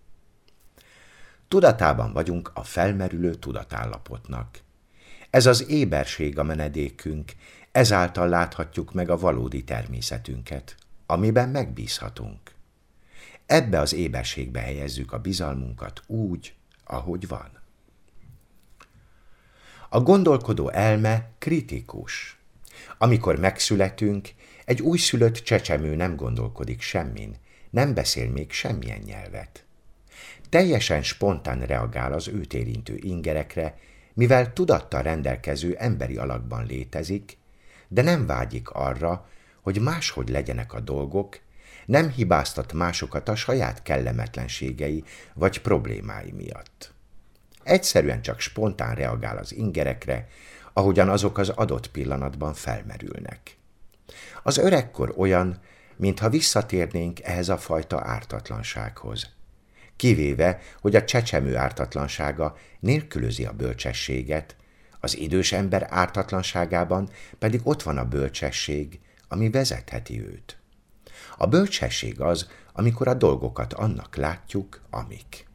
Tudatában 1.49 2.13
vagyunk 2.13 2.51
a 2.55 2.63
felmerülő 2.63 3.35
tudatállapotnak. 3.35 4.59
Ez 5.31 5.47
az 5.47 5.69
éberség 5.69 6.39
a 6.39 6.43
menedékünk, 6.43 7.33
ezáltal 7.73 8.29
láthatjuk 8.29 8.93
meg 8.93 9.11
a 9.11 9.19
valódi 9.19 9.65
természetünket, 9.65 10.75
amiben 11.07 11.49
megbízhatunk. 11.49 12.41
Ebbe 13.47 13.81
az 13.81 13.95
éberségbe 13.95 14.61
helyezzük 14.61 15.13
a 15.13 15.19
bizalmunkat 15.19 16.03
úgy, 16.07 16.55
ahogy 16.85 17.29
van. 17.29 17.62
A 19.95 20.01
gondolkodó 20.01 20.69
elme 20.71 21.31
kritikus. 21.39 22.39
Amikor 22.99 23.39
megszületünk, 23.39 24.29
egy 24.65 24.81
újszülött 24.81 25.35
csecsemő 25.35 25.95
nem 25.95 26.17
gondolkodik 26.17 26.81
semmin, 26.81 27.37
nem 27.71 27.95
beszél 27.95 28.31
még 28.31 28.51
semmilyen 28.53 29.01
nyelvet. 29.05 29.65
Teljesen 30.49 31.03
spontán 31.03 31.61
reagál 31.61 32.13
az 32.13 32.29
őt 32.29 32.55
érintő 32.55 32.97
ingerekre, 33.01 33.79
mivel 34.15 34.53
tudattal 34.53 35.03
rendelkező 35.03 35.77
emberi 35.79 36.17
alakban 36.17 36.67
létezik, 36.67 37.39
de 37.89 38.03
nem 38.03 38.27
vágyik 38.27 38.71
arra, 38.71 39.29
hogy 39.61 39.81
máshogy 39.81 40.29
legyenek 40.29 40.73
a 40.73 40.81
dolgok, 40.81 41.41
nem 41.87 42.11
hibáztat 42.11 42.73
másokat 42.73 43.29
a 43.29 43.35
saját 43.35 43.83
kellemetlenségei 43.83 45.05
vagy 45.35 45.61
problémái 45.61 46.31
miatt. 46.31 46.92
Egyszerűen 47.65 48.23
csak 48.23 48.41
spontán 48.41 48.95
reagál 48.95 49.39
az 49.39 49.55
ingerekre, 49.55 50.29
ahogyan 50.73 51.09
azok 51.09 51.39
az 51.39 51.49
adott 51.49 51.91
pillanatban 51.91 52.55
felmerülnek. 52.55 53.57
Az 54.43 54.59
öregkor 54.59 55.15
olyan, 55.17 55.61
mintha 55.97 56.29
visszatérnénk 56.29 57.21
ehhez 57.23 57.49
a 57.49 57.59
fajta 57.59 58.01
ártatlansághoz. 58.05 59.31
Kivéve, 59.97 60.61
hogy 60.81 60.97
a 60.97 61.05
csecsemő 61.05 61.57
ártatlansága 61.57 62.57
nélkülözi 62.81 63.45
a 63.45 63.53
bölcsességet, 63.53 64.57
az 65.01 65.17
idős 65.17 65.53
ember 65.53 65.87
ártatlanságában 65.91 67.09
pedig 67.39 67.61
ott 67.65 67.83
van 67.83 67.99
a 67.99 68.05
bölcsesség, 68.05 69.01
ami 69.29 69.51
vezetheti 69.51 70.21
őt. 70.21 70.57
A 71.37 71.47
bölcsesség 71.47 72.21
az, 72.21 72.51
amikor 72.73 73.09
a 73.09 73.15
dolgokat 73.15 73.73
annak 73.73 74.17
látjuk, 74.17 74.81
amik. 74.91 75.47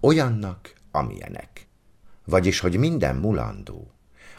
Olyannak, 0.00 0.72
amilyenek. 0.90 1.66
Vagyis, 2.24 2.60
hogy 2.60 2.76
minden 2.76 3.16
mulandó, 3.16 3.90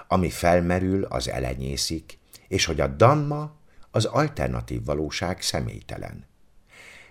ami 0.08 0.30
felmerül, 0.30 1.04
az 1.04 1.30
elenyészik, 1.30 2.20
és 2.48 2.66
hogy 2.66 2.80
a 2.80 2.88
damma, 2.88 3.56
az 3.92 4.06
alternatív 4.06 4.84
valóság 4.84 5.42
személytelen. 5.42 6.26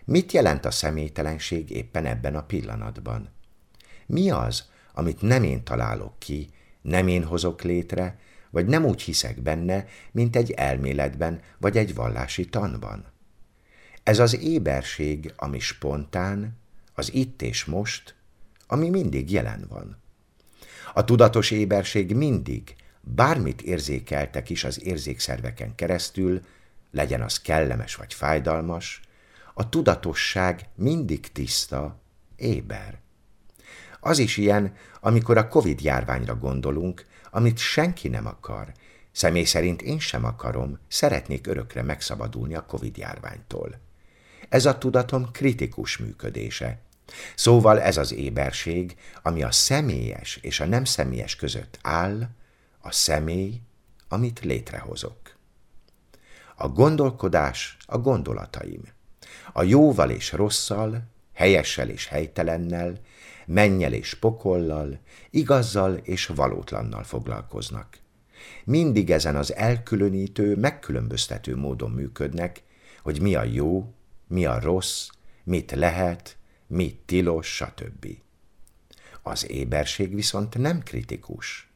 Mit 0.05 0.33
jelent 0.33 0.65
a 0.65 0.71
személytelenség 0.71 1.71
éppen 1.71 2.07
ebben 2.07 2.37
a 2.37 2.43
pillanatban? 2.43 3.29
Mi 4.07 4.31
az, 4.31 4.69
amit 4.95 5.23
nem 5.23 5.43
én 5.43 5.65
találok 5.65 6.19
ki, 6.19 6.51
nem 6.83 7.09
én 7.09 7.25
hozok 7.25 7.63
létre, 7.63 8.19
vagy 8.51 8.67
nem 8.67 8.85
úgy 8.85 9.03
hiszek 9.03 9.43
benne, 9.43 9.87
mint 10.13 10.37
egy 10.37 10.51
elméletben 10.51 11.41
vagy 11.59 11.77
egy 11.77 11.95
vallási 11.95 12.49
tanban? 12.49 13.13
Ez 14.03 14.19
az 14.19 14.39
éberség, 14.39 15.33
ami 15.37 15.59
spontán, 15.59 16.59
az 16.95 17.15
itt 17.15 17.43
és 17.43 17.65
most, 17.65 18.15
ami 18.71 18.89
mindig 18.89 19.31
jelen 19.31 19.67
van. 19.69 19.99
A 20.95 21.05
tudatos 21.05 21.51
éberség 21.51 22.15
mindig, 22.15 22.75
bármit 23.01 23.63
érzékeltek 23.63 24.51
is 24.51 24.65
az 24.65 24.85
érzékszerveken 24.85 25.75
keresztül, 25.75 26.41
legyen 26.91 27.23
az 27.23 27.41
kellemes 27.41 27.95
vagy 27.95 28.15
fájdalmas, 28.15 29.01
a 29.55 29.69
tudatosság 29.69 30.69
mindig 30.75 31.33
tiszta, 31.33 31.99
éber. 32.37 32.99
Az 34.01 34.19
is 34.19 34.37
ilyen, 34.37 34.75
amikor 35.01 35.37
a 35.37 35.49
Covid 35.49 35.81
járványra 35.81 36.37
gondolunk, 36.37 37.07
amit 37.31 37.59
senki 37.59 38.09
nem 38.09 38.27
akar. 38.27 38.73
Személy 39.13 39.45
szerint 39.45 39.83
én 39.83 39.99
sem 39.99 40.25
akarom, 40.25 40.79
szeretnék 40.89 41.47
örökre 41.47 41.83
megszabadulni 41.83 42.55
a 42.55 42.67
Covid 42.67 42.97
járványtól. 42.97 43.79
Ez 44.49 44.67
a 44.67 44.79
tudatom 44.79 45.31
kritikus 45.31 45.97
működése. 45.97 46.81
Szóval 47.35 47.81
ez 47.81 47.97
az 47.97 48.13
éberség, 48.13 48.97
ami 49.23 49.43
a 49.43 49.51
személyes 49.51 50.39
és 50.43 50.61
a 50.61 50.67
nem 50.67 50.85
személyes 50.85 51.37
között 51.37 51.79
áll, 51.83 52.29
a 52.81 52.93
személy, 52.93 53.61
amit 54.09 54.41
létrehozok. 54.41 55.19
A 56.57 56.69
gondolkodás 56.69 57.77
a 57.87 57.99
gondolataim. 57.99 58.83
A 59.53 59.63
jóval 59.63 60.11
és 60.11 60.33
rosszal, 60.33 61.03
helyessel 61.35 61.89
és 61.89 62.07
helytelennel, 62.07 63.01
mennyel 63.47 63.93
és 63.93 64.15
pokollal, 64.15 64.99
igazzal 65.31 65.95
és 65.95 66.27
valótlannal 66.27 67.05
foglalkoznak. 67.05 67.99
Mindig 68.65 69.11
ezen 69.11 69.37
az 69.37 69.55
elkülönítő, 69.55 70.57
megkülönböztető 70.57 71.57
módon 71.57 71.91
működnek, 71.91 72.63
hogy 73.03 73.21
mi 73.21 73.35
a 73.35 73.45
jó, 73.45 73.95
mi 74.27 74.45
a 74.45 74.61
rossz, 74.61 75.09
mit 75.45 75.71
lehet, 75.71 76.37
mit 76.71 76.99
tilos, 77.07 77.55
stb. 77.55 78.07
Az 79.23 79.51
éberség 79.51 80.15
viszont 80.15 80.59
nem 80.59 80.83
kritikus. 80.83 81.69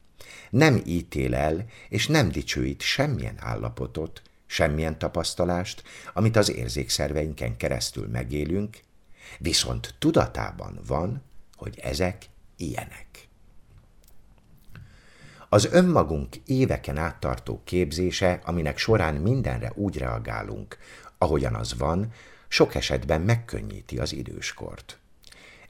Nem 0.49 0.81
ítél 0.85 1.35
el, 1.35 1.65
és 1.89 2.07
nem 2.07 2.29
dicsőít 2.29 2.81
semmilyen 2.81 3.35
állapotot, 3.39 4.21
semmilyen 4.45 4.97
tapasztalást, 4.97 5.83
amit 6.13 6.35
az 6.35 6.51
érzékszerveinken 6.51 7.57
keresztül 7.57 8.07
megélünk, 8.07 8.79
viszont 9.39 9.95
tudatában 9.99 10.79
van, 10.87 11.23
hogy 11.55 11.79
ezek 11.79 12.25
ilyenek. 12.57 13.07
Az 15.49 15.65
önmagunk 15.71 16.35
éveken 16.45 16.97
át 16.97 17.19
tartó 17.19 17.61
képzése, 17.63 18.41
aminek 18.43 18.77
során 18.77 19.15
mindenre 19.15 19.71
úgy 19.75 19.97
reagálunk, 19.97 20.77
ahogyan 21.17 21.53
az 21.55 21.77
van, 21.77 22.13
sok 22.47 22.75
esetben 22.75 23.21
megkönnyíti 23.21 23.97
az 23.97 24.13
időskort. 24.13 24.99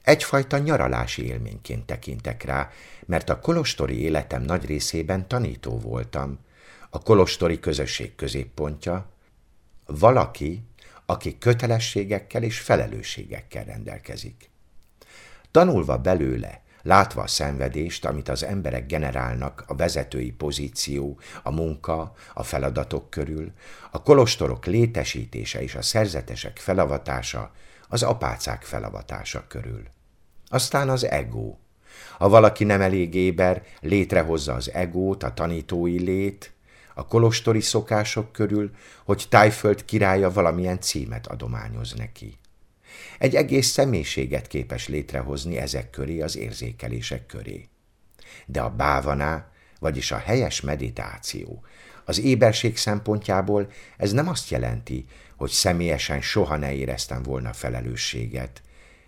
Egyfajta 0.02 0.58
nyaralási 0.58 1.26
élményként 1.26 1.86
tekintek 1.86 2.42
rá, 2.42 2.70
mert 3.06 3.28
a 3.28 3.40
kolostori 3.40 4.00
életem 4.00 4.42
nagy 4.42 4.66
részében 4.66 5.28
tanító 5.28 5.78
voltam, 5.78 6.38
a 6.90 6.98
kolostori 6.98 7.60
közösség 7.60 8.14
középpontja, 8.14 9.10
valaki, 9.86 10.62
aki 11.06 11.38
kötelességekkel 11.38 12.42
és 12.42 12.58
felelősségekkel 12.60 13.64
rendelkezik. 13.64 14.50
Tanulva 15.50 15.98
belőle, 15.98 16.62
látva 16.86 17.22
a 17.22 17.26
szenvedést, 17.26 18.04
amit 18.04 18.28
az 18.28 18.44
emberek 18.44 18.86
generálnak 18.86 19.64
a 19.66 19.74
vezetői 19.74 20.30
pozíció, 20.30 21.18
a 21.42 21.50
munka, 21.50 22.14
a 22.34 22.42
feladatok 22.42 23.10
körül, 23.10 23.52
a 23.90 24.02
kolostorok 24.02 24.66
létesítése 24.66 25.62
és 25.62 25.74
a 25.74 25.82
szerzetesek 25.82 26.58
felavatása, 26.58 27.50
az 27.88 28.02
apácák 28.02 28.62
felavatása 28.62 29.44
körül. 29.48 29.82
Aztán 30.48 30.88
az 30.88 31.04
ego. 31.04 31.56
Ha 32.18 32.28
valaki 32.28 32.64
nem 32.64 32.80
elég 32.80 33.14
éber, 33.14 33.62
létrehozza 33.80 34.54
az 34.54 34.72
egót, 34.72 35.22
a 35.22 35.34
tanítói 35.34 35.98
lét, 35.98 36.52
a 36.94 37.06
kolostori 37.06 37.60
szokások 37.60 38.32
körül, 38.32 38.70
hogy 39.04 39.26
Tájföld 39.28 39.84
királya 39.84 40.32
valamilyen 40.32 40.80
címet 40.80 41.26
adományoz 41.26 41.92
neki. 41.92 42.38
Egy 43.18 43.34
egész 43.34 43.66
személyiséget 43.66 44.46
képes 44.46 44.88
létrehozni 44.88 45.56
ezek 45.56 45.90
köré 45.90 46.20
az 46.20 46.36
érzékelések 46.36 47.26
köré. 47.26 47.68
De 48.46 48.60
a 48.60 48.70
bávaná, 48.70 49.50
vagyis 49.78 50.12
a 50.12 50.18
helyes 50.18 50.60
meditáció, 50.60 51.64
az 52.04 52.20
éberség 52.20 52.76
szempontjából 52.76 53.70
ez 53.96 54.12
nem 54.12 54.28
azt 54.28 54.50
jelenti, 54.50 55.04
hogy 55.36 55.50
személyesen 55.50 56.20
soha 56.20 56.56
ne 56.56 56.72
éreztem 56.72 57.22
volna 57.22 57.52
felelősséget, 57.52 58.62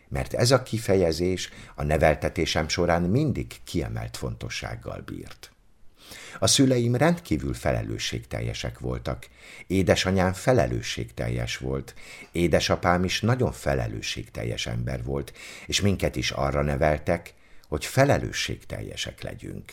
mert 0.09 0.35
ez 0.35 0.51
a 0.51 0.62
kifejezés 0.62 1.51
a 1.74 1.83
neveltetésem 1.83 2.68
során 2.68 3.03
mindig 3.03 3.46
kiemelt 3.64 4.16
fontossággal 4.16 5.01
bírt. 5.01 5.53
A 6.38 6.46
szüleim 6.46 6.94
rendkívül 6.96 7.55
felelősségteljesek 7.55 8.79
voltak. 8.79 9.29
Édesanyám 9.66 10.33
felelősségteljes 10.33 11.57
volt. 11.57 11.94
Édesapám 12.33 13.05
is 13.05 13.20
nagyon 13.20 13.53
felelősségteljes 13.53 14.66
ember 14.66 15.05
volt, 15.05 15.33
és 15.66 15.81
minket 15.81 16.16
is 16.16 16.31
arra 16.31 16.62
neveltek, 16.62 17.35
hogy 17.68 17.85
felelősségteljesek 17.85 19.22
legyünk. 19.22 19.72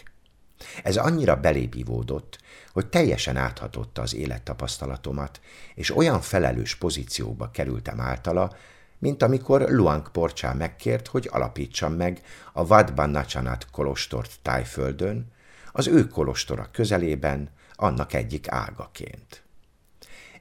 Ez 0.83 0.97
annyira 0.97 1.35
belépivódott, 1.35 2.39
hogy 2.71 2.87
teljesen 2.87 3.37
áthatotta 3.37 4.01
az 4.01 4.15
élettapasztalatomat, 4.15 5.39
és 5.75 5.95
olyan 5.95 6.21
felelős 6.21 6.75
pozícióba 6.75 7.51
kerültem 7.51 7.99
általa, 7.99 8.55
mint 8.97 9.23
amikor 9.23 9.61
Luang 9.61 10.11
Porcsá 10.11 10.53
megkért, 10.53 11.07
hogy 11.07 11.29
alapítsam 11.31 11.93
meg 11.93 12.21
a 12.53 12.67
Vadban 12.67 13.09
Nachanat 13.09 13.67
kolostort 13.71 14.31
Tájföldön, 14.41 15.33
az 15.77 15.87
ő 15.87 16.07
kolostora 16.07 16.69
közelében, 16.71 17.49
annak 17.73 18.13
egyik 18.13 18.47
ágaként. 18.49 19.43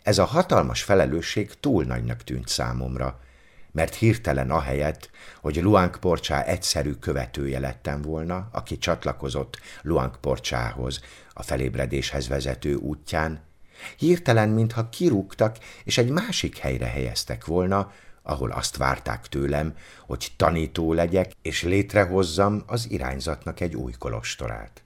Ez 0.03 0.19
a 0.19 0.25
hatalmas 0.25 0.83
felelősség 0.83 1.61
túl 1.61 1.85
nagynak 1.85 2.25
tűnt 2.25 2.49
számomra, 2.49 3.21
mert 3.73 3.95
hirtelen 3.95 4.51
ahelyett, 4.51 5.11
hogy 5.41 5.57
Luang 5.57 5.99
Porcsá 5.99 6.43
egyszerű 6.43 6.93
követője 6.93 7.59
lettem 7.59 8.03
volna, 8.03 8.49
aki 8.53 8.79
csatlakozott 8.79 9.61
Luang 9.83 10.17
Porcsához 10.21 11.01
a 11.33 11.43
felébredéshez 11.43 12.29
vezető 12.29 12.75
útján, 12.75 13.41
hirtelen, 13.97 14.49
mintha 14.49 14.89
kirúgtak 14.89 15.57
és 15.85 15.99
egy 15.99 16.11
másik 16.11 16.57
helyre 16.59 16.87
helyeztek 16.87 17.47
volna, 17.47 17.93
ahol 18.23 18.51
azt 18.51 18.77
várták 18.77 19.29
tőlem, 19.29 19.77
hogy 20.07 20.33
tanító 20.37 20.93
legyek, 20.93 21.33
és 21.43 21.63
létrehozzam 21.63 22.63
az 22.67 22.91
irányzatnak 22.91 23.61
egy 23.61 23.75
új 23.75 23.93
kolostorát. 23.99 24.84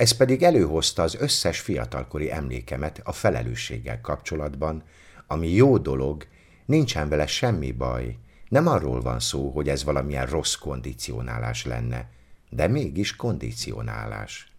Ez 0.00 0.12
pedig 0.12 0.42
előhozta 0.42 1.02
az 1.02 1.14
összes 1.14 1.60
fiatalkori 1.60 2.32
emlékemet 2.32 3.00
a 3.04 3.12
felelősséggel 3.12 4.00
kapcsolatban, 4.00 4.82
ami 5.26 5.48
jó 5.48 5.78
dolog, 5.78 6.26
nincsen 6.66 7.08
vele 7.08 7.26
semmi 7.26 7.72
baj, 7.72 8.16
nem 8.48 8.66
arról 8.66 9.00
van 9.00 9.20
szó, 9.20 9.50
hogy 9.50 9.68
ez 9.68 9.84
valamilyen 9.84 10.26
rossz 10.26 10.54
kondicionálás 10.54 11.64
lenne, 11.64 12.10
de 12.50 12.66
mégis 12.66 13.16
kondicionálás. 13.16 14.52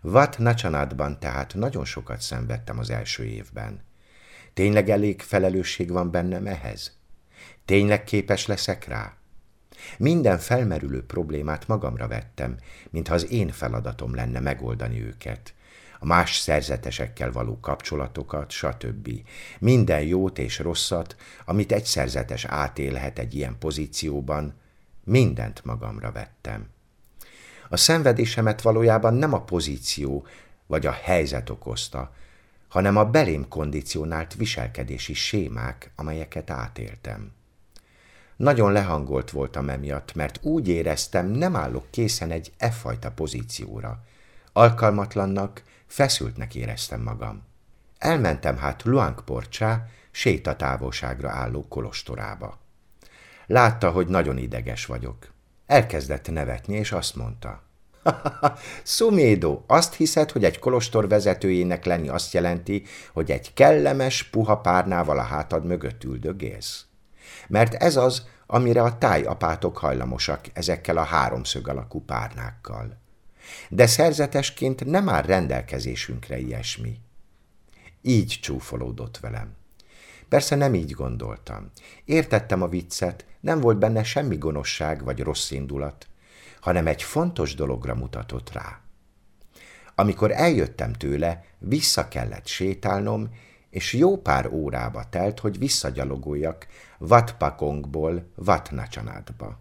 Vat 0.00 0.38
Nachanadban 0.38 1.18
tehát 1.18 1.54
nagyon 1.54 1.84
sokat 1.84 2.20
szenvedtem 2.20 2.78
az 2.78 2.90
első 2.90 3.24
évben. 3.24 3.84
Tényleg 4.54 4.88
elég 4.88 5.20
felelősség 5.20 5.90
van 5.90 6.10
bennem 6.10 6.46
ehhez? 6.46 6.98
Tényleg 7.64 8.04
képes 8.04 8.46
leszek 8.46 8.88
rá? 8.88 9.16
Minden 9.98 10.38
felmerülő 10.38 11.04
problémát 11.04 11.68
magamra 11.68 12.08
vettem, 12.08 12.56
mintha 12.90 13.14
az 13.14 13.30
én 13.30 13.48
feladatom 13.48 14.14
lenne 14.14 14.40
megoldani 14.40 15.02
őket. 15.02 15.54
A 15.98 16.06
más 16.06 16.36
szerzetesekkel 16.36 17.32
való 17.32 17.60
kapcsolatokat, 17.60 18.50
stb. 18.50 19.10
Minden 19.58 20.02
jót 20.02 20.38
és 20.38 20.58
rosszat, 20.58 21.16
amit 21.44 21.72
egy 21.72 21.84
szerzetes 21.84 22.44
átélhet 22.44 23.18
egy 23.18 23.34
ilyen 23.34 23.58
pozícióban, 23.58 24.54
mindent 25.04 25.64
magamra 25.64 26.12
vettem. 26.12 26.68
A 27.68 27.76
szenvedésemet 27.76 28.62
valójában 28.62 29.14
nem 29.14 29.32
a 29.32 29.42
pozíció 29.42 30.26
vagy 30.66 30.86
a 30.86 30.92
helyzet 30.92 31.50
okozta, 31.50 32.14
hanem 32.68 32.96
a 32.96 33.04
belém 33.04 33.48
kondicionált 33.48 34.34
viselkedési 34.34 35.14
sémák, 35.14 35.90
amelyeket 35.94 36.50
átéltem. 36.50 37.32
Nagyon 38.36 38.72
lehangolt 38.72 39.30
voltam 39.30 39.68
emiatt, 39.68 40.14
mert 40.14 40.38
úgy 40.42 40.68
éreztem, 40.68 41.26
nem 41.26 41.56
állok 41.56 41.90
készen 41.90 42.30
egy 42.30 42.52
e 42.58 42.70
fajta 42.70 43.10
pozícióra. 43.10 44.04
Alkalmatlannak, 44.52 45.62
feszültnek 45.86 46.54
éreztem 46.54 47.02
magam. 47.02 47.42
Elmentem 47.98 48.56
hát 48.56 48.82
Luangporcsá, 48.82 49.86
sétatávolságra 50.10 51.30
álló 51.30 51.68
kolostorába. 51.68 52.58
Látta, 53.46 53.90
hogy 53.90 54.06
nagyon 54.06 54.38
ideges 54.38 54.86
vagyok. 54.86 55.32
Elkezdett 55.66 56.30
nevetni, 56.30 56.74
és 56.74 56.92
azt 56.92 57.16
mondta. 57.16 57.62
Szumédo, 58.82 59.62
azt 59.66 59.94
hiszed, 59.94 60.30
hogy 60.30 60.44
egy 60.44 60.58
kolostor 60.58 61.08
vezetőjének 61.08 61.84
lenni 61.84 62.08
azt 62.08 62.32
jelenti, 62.32 62.82
hogy 63.12 63.30
egy 63.30 63.54
kellemes, 63.54 64.22
puha 64.22 64.60
párnával 64.60 65.18
a 65.18 65.22
hátad 65.22 65.64
mögött 65.64 66.04
üldögélsz? 66.04 66.85
Mert 67.48 67.74
ez 67.74 67.96
az, 67.96 68.26
amire 68.46 68.82
a 68.82 68.98
tájapátok 68.98 69.78
hajlamosak 69.78 70.40
ezekkel 70.52 70.96
a 70.96 71.02
háromszög 71.02 71.68
alakú 71.68 72.00
párnákkal. 72.00 72.98
De 73.68 73.86
szerzetesként 73.86 74.84
nem 74.84 75.08
áll 75.08 75.22
rendelkezésünkre 75.22 76.38
ilyesmi. 76.38 76.98
Így 78.02 78.38
csúfolódott 78.42 79.18
velem. 79.18 79.54
Persze 80.28 80.56
nem 80.56 80.74
így 80.74 80.90
gondoltam. 80.90 81.70
Értettem 82.04 82.62
a 82.62 82.68
viccet, 82.68 83.24
nem 83.40 83.60
volt 83.60 83.78
benne 83.78 84.02
semmi 84.02 84.36
gonoszság 84.36 85.04
vagy 85.04 85.20
rossz 85.20 85.50
indulat, 85.50 86.06
hanem 86.60 86.86
egy 86.86 87.02
fontos 87.02 87.54
dologra 87.54 87.94
mutatott 87.94 88.52
rá. 88.52 88.80
Amikor 89.94 90.30
eljöttem 90.30 90.92
tőle, 90.92 91.44
vissza 91.58 92.08
kellett 92.08 92.46
sétálnom, 92.46 93.34
és 93.76 93.92
jó 93.92 94.16
pár 94.16 94.46
órába 94.52 95.08
telt, 95.08 95.40
hogy 95.40 95.58
visszagyalogoljak 95.58 96.66
Vatpakongból 96.98 98.26
Vatnacsanádba. 98.34 99.58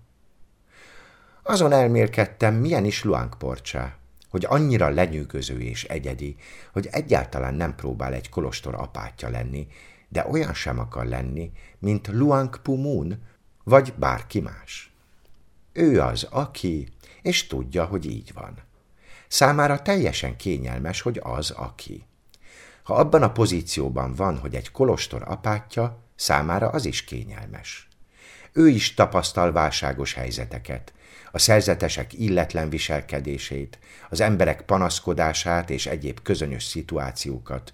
Azon 1.43 1.71
elmélkedtem, 1.71 2.54
milyen 2.54 2.86
is 2.86 3.04
Luangporcsá, 3.04 3.95
hogy 4.30 4.45
annyira 4.47 4.89
lenyűgöző 4.89 5.60
és 5.62 5.84
egyedi, 5.84 6.36
hogy 6.73 6.88
egyáltalán 6.91 7.54
nem 7.54 7.75
próbál 7.75 8.13
egy 8.13 8.30
kolostor 8.30 8.75
apátja 8.75 9.30
lenni, 9.30 9.67
de 10.10 10.28
olyan 10.30 10.54
sem 10.54 10.80
akar 10.80 11.06
lenni, 11.06 11.51
mint 11.80 12.08
Luang 12.08 12.62
Pumun, 12.62 13.23
vagy 13.63 13.93
bárki 13.97 14.39
más. 14.39 14.91
Ő 15.73 16.01
az, 16.01 16.28
aki, 16.30 16.88
és 17.21 17.47
tudja, 17.47 17.86
hogy 17.86 18.06
így 18.06 18.32
van. 18.34 18.58
Számára 19.28 19.82
teljesen 19.82 20.36
kényelmes, 20.36 21.01
hogy 21.01 21.19
az, 21.23 21.51
aki. 21.51 22.06
Ha 22.86 22.93
abban 22.93 23.24
a 23.24 23.32
pozícióban 23.32 24.13
van, 24.15 24.38
hogy 24.38 24.56
egy 24.56 24.71
kolostor 24.71 25.24
apátja, 25.26 26.04
számára 26.15 26.69
az 26.69 26.86
is 26.86 27.04
kényelmes. 27.04 27.88
Ő 28.54 28.67
is 28.67 28.93
tapasztal 28.93 29.52
válságos 29.52 30.13
helyzeteket, 30.13 30.93
a 31.32 31.39
szerzetesek 31.39 32.13
illetlen 32.13 32.69
viselkedését, 32.69 33.80
az 34.10 34.21
emberek 34.21 34.62
panaszkodását 34.62 35.69
és 35.69 35.86
egyéb 35.86 36.21
közönyös 36.21 36.63
szituációkat, 36.63 37.74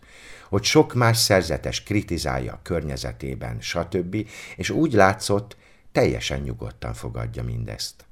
hogy 0.50 0.63
sok 0.63 0.93
más 0.93 1.17
szerzetes 1.17 1.84
kritizálja 1.84 2.54
a 2.54 2.60
környezetében, 2.63 3.58
stb., 3.60 4.28
és 4.56 4.69
úgy 4.69 4.93
látszott, 4.93 5.58
teljesen 5.91 6.39
nyugodtan 6.39 6.93
fogadja 6.93 7.43
mindezt. 7.43 8.06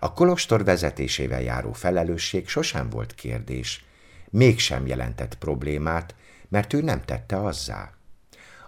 A 0.00 0.12
kolostor 0.12 0.64
vezetésével 0.64 1.42
járó 1.42 1.72
felelősség 1.72 2.48
sosem 2.48 2.90
volt 2.90 3.14
kérdés, 3.14 3.86
mégsem 4.30 4.86
jelentett 4.86 5.34
problémát, 5.34 6.14
mert 6.48 6.72
ő 6.72 6.82
nem 6.82 7.02
tette 7.04 7.44
azzá. 7.44 7.92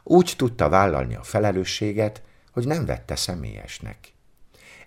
Úgy 0.03 0.35
tudta 0.37 0.69
vállalni 0.69 1.15
a 1.15 1.23
felelősséget, 1.23 2.23
hogy 2.53 2.67
nem 2.67 2.87
vette 2.87 3.17
személyesnek. 3.17 4.13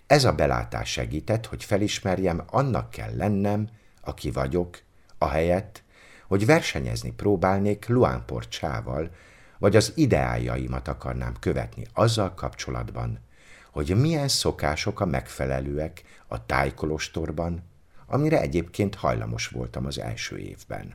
Ez 0.06 0.24
a 0.24 0.32
belátás 0.32 0.90
segített, 0.90 1.46
hogy 1.46 1.64
felismerjem, 1.64 2.42
annak 2.46 2.90
kell 2.90 3.16
lennem, 3.16 3.68
aki 4.00 4.30
vagyok, 4.30 4.78
ahelyett, 5.18 5.82
hogy 6.26 6.46
versenyezni 6.46 7.12
próbálnék 7.12 7.88
Luán 7.88 8.24
Porcsával, 8.26 9.10
vagy 9.58 9.76
az 9.76 9.92
ideájaimat 9.94 10.88
akarnám 10.88 11.34
követni 11.40 11.86
azzal 11.92 12.34
kapcsolatban, 12.34 13.18
hogy 13.70 14.00
milyen 14.00 14.28
szokások 14.28 15.00
a 15.00 15.04
megfelelőek 15.04 16.02
a 16.26 16.46
tájkolostorban, 16.46 17.62
amire 18.14 18.40
egyébként 18.40 18.94
hajlamos 18.94 19.46
voltam 19.46 19.86
az 19.86 19.98
első 19.98 20.38
évben. 20.38 20.94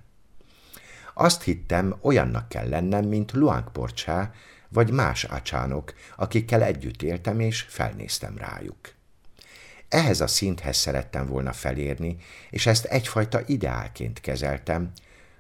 Azt 1.14 1.44
hittem, 1.44 1.96
olyannak 2.02 2.50
kell 2.50 2.70
lennem, 2.70 3.06
mint 3.06 3.32
Luang 3.32 3.72
Porcsá, 3.72 4.32
vagy 4.70 4.92
más 4.92 5.24
ácsánok, 5.24 5.94
akikkel 6.16 6.64
együtt 6.64 7.02
éltem, 7.02 7.40
és 7.40 7.62
felnéztem 7.62 8.38
rájuk. 8.38 8.94
Ehhez 9.90 10.22
a 10.22 10.28
szinthez 10.28 10.78
szerettem 10.78 11.28
volna 11.28 11.54
felérni, 11.54 12.18
és 12.50 12.66
ezt 12.66 12.86
egyfajta 12.86 13.42
ideálként 13.46 14.22
kezeltem, 14.22 14.92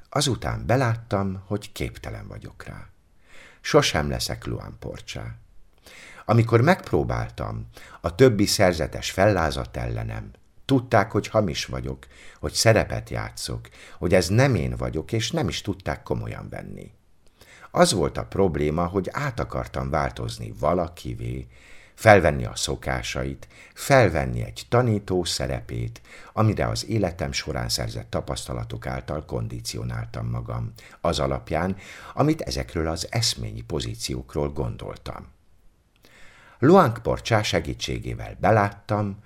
azután 0.09 0.65
beláttam, 0.65 1.43
hogy 1.45 1.71
képtelen 1.71 2.27
vagyok 2.27 2.63
rá. 2.63 2.87
Sosem 3.61 4.09
leszek 4.09 4.45
Luan 4.45 4.75
Porcsá. 4.79 5.35
Amikor 6.25 6.61
megpróbáltam, 6.61 7.67
a 8.01 8.15
többi 8.15 8.45
szerzetes 8.45 9.11
fellázadt 9.11 9.77
ellenem, 9.77 10.31
Tudták, 10.69 11.11
hogy 11.11 11.27
hamis 11.27 11.65
vagyok, 11.65 12.07
hogy 12.39 12.53
szerepet 12.53 13.09
játszok, 13.09 13.69
hogy 13.97 14.13
ez 14.13 14.27
nem 14.27 14.55
én 14.55 14.75
vagyok, 14.75 15.11
és 15.11 15.31
nem 15.31 15.47
is 15.47 15.61
tudták 15.61 16.03
komolyan 16.03 16.49
venni. 16.49 16.91
Az 17.71 17.93
volt 17.93 18.17
a 18.17 18.25
probléma, 18.25 18.85
hogy 18.85 19.09
át 19.11 19.39
akartam 19.39 19.89
változni 19.89 20.53
valakivé, 20.59 21.47
felvenni 21.93 22.45
a 22.45 22.55
szokásait, 22.55 23.47
felvenni 23.73 24.43
egy 24.43 24.65
tanító 24.69 25.23
szerepét, 25.23 26.01
amire 26.33 26.67
az 26.67 26.85
életem 26.85 27.31
során 27.31 27.69
szerzett 27.69 28.09
tapasztalatok 28.09 28.85
által 28.85 29.25
kondicionáltam 29.25 30.27
magam, 30.27 30.73
az 31.01 31.19
alapján, 31.19 31.75
amit 32.13 32.41
ezekről 32.41 32.87
az 32.87 33.07
eszményi 33.11 33.61
pozíciókról 33.61 34.49
gondoltam. 34.49 35.27
Luang 36.59 36.99
Porcsá 37.01 37.41
segítségével 37.41 38.37
beláttam, 38.39 39.23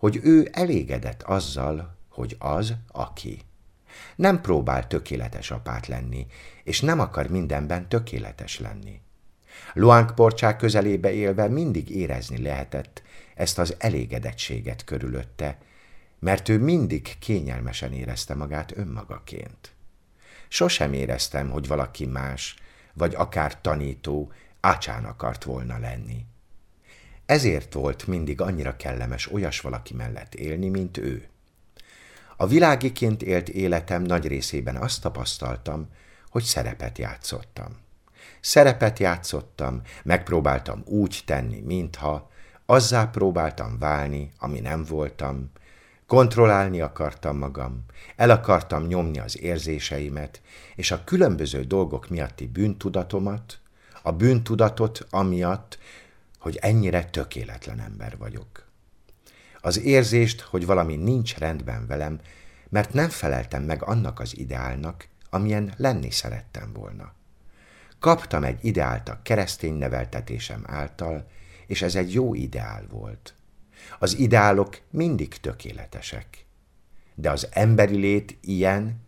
hogy 0.00 0.20
ő 0.22 0.48
elégedett 0.52 1.22
azzal, 1.22 1.96
hogy 2.08 2.36
az, 2.38 2.74
aki. 2.88 3.40
Nem 4.16 4.40
próbál 4.40 4.86
tökéletes 4.86 5.50
apát 5.50 5.86
lenni, 5.86 6.26
és 6.64 6.80
nem 6.80 7.00
akar 7.00 7.26
mindenben 7.26 7.88
tökéletes 7.88 8.58
lenni. 8.58 9.00
Luang 9.74 10.14
porcsák 10.14 10.56
közelébe 10.56 11.12
élve 11.12 11.48
mindig 11.48 11.90
érezni 11.90 12.42
lehetett 12.42 13.02
ezt 13.34 13.58
az 13.58 13.74
elégedettséget 13.78 14.84
körülötte, 14.84 15.58
mert 16.18 16.48
ő 16.48 16.58
mindig 16.58 17.18
kényelmesen 17.18 17.92
érezte 17.92 18.34
magát 18.34 18.76
önmagaként. 18.76 19.72
Sosem 20.48 20.92
éreztem, 20.92 21.50
hogy 21.50 21.66
valaki 21.66 22.06
más, 22.06 22.56
vagy 22.92 23.14
akár 23.14 23.60
tanító, 23.60 24.32
ácsán 24.60 25.04
akart 25.04 25.44
volna 25.44 25.78
lenni. 25.78 26.26
Ezért 27.30 27.74
volt 27.74 28.06
mindig 28.06 28.40
annyira 28.40 28.76
kellemes 28.76 29.32
olyas 29.32 29.60
valaki 29.60 29.94
mellett 29.94 30.34
élni, 30.34 30.68
mint 30.68 30.96
ő. 30.96 31.28
A 32.36 32.46
világiként 32.46 33.22
élt 33.22 33.48
életem 33.48 34.02
nagy 34.02 34.26
részében 34.26 34.76
azt 34.76 35.00
tapasztaltam, 35.00 35.88
hogy 36.30 36.42
szerepet 36.42 36.98
játszottam. 36.98 37.76
Szerepet 38.40 38.98
játszottam, 38.98 39.82
megpróbáltam 40.02 40.82
úgy 40.86 41.22
tenni, 41.24 41.60
mintha, 41.60 42.30
azzá 42.66 43.04
próbáltam 43.04 43.78
válni, 43.78 44.32
ami 44.38 44.60
nem 44.60 44.84
voltam, 44.84 45.50
kontrollálni 46.06 46.80
akartam 46.80 47.36
magam, 47.36 47.84
el 48.16 48.30
akartam 48.30 48.86
nyomni 48.86 49.18
az 49.18 49.40
érzéseimet, 49.40 50.40
és 50.74 50.90
a 50.90 51.04
különböző 51.04 51.62
dolgok 51.64 52.08
miatti 52.08 52.46
bűntudatomat, 52.46 53.58
a 54.02 54.12
bűntudatot 54.12 55.06
amiatt, 55.10 55.78
hogy 56.40 56.56
ennyire 56.56 57.04
tökéletlen 57.04 57.80
ember 57.80 58.16
vagyok. 58.18 58.68
Az 59.60 59.80
érzést, 59.80 60.40
hogy 60.40 60.66
valami 60.66 60.96
nincs 60.96 61.36
rendben 61.36 61.86
velem, 61.86 62.20
mert 62.68 62.92
nem 62.92 63.08
feleltem 63.08 63.62
meg 63.62 63.82
annak 63.82 64.20
az 64.20 64.38
ideálnak, 64.38 65.08
amilyen 65.30 65.74
lenni 65.76 66.10
szerettem 66.10 66.72
volna. 66.72 67.12
Kaptam 67.98 68.44
egy 68.44 68.64
ideált 68.64 69.08
a 69.08 69.20
keresztény 69.22 69.74
neveltetésem 69.74 70.64
által, 70.66 71.26
és 71.66 71.82
ez 71.82 71.94
egy 71.94 72.12
jó 72.12 72.34
ideál 72.34 72.86
volt. 72.90 73.34
Az 73.98 74.18
ideálok 74.18 74.80
mindig 74.90 75.34
tökéletesek. 75.34 76.44
De 77.14 77.30
az 77.30 77.48
emberi 77.50 77.96
lét 77.96 78.38
ilyen, 78.40 79.00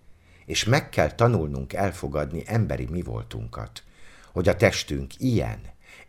és 0.47 0.65
meg 0.65 0.89
kell 0.89 1.11
tanulnunk 1.11 1.73
elfogadni 1.73 2.43
emberi 2.47 2.87
mi 2.91 3.03
voltunkat, 3.03 3.83
hogy 4.33 4.49
a 4.49 4.57
testünk 4.57 5.21
ilyen, 5.21 5.61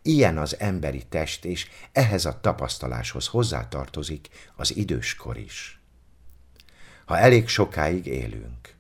ilyen 0.04 0.38
az 0.38 0.60
emberi 0.60 1.04
test, 1.10 1.46
és 1.46 1.68
ehhez 1.92 2.26
a 2.26 2.40
tapasztaláshoz 2.40 3.28
hozzátartozik 3.28 4.30
az 4.56 4.76
időskor 4.76 5.38
is. 5.38 5.82
Ha 7.06 7.18
elég 7.18 7.48
sokáig 7.48 8.06
élünk, 8.06 8.76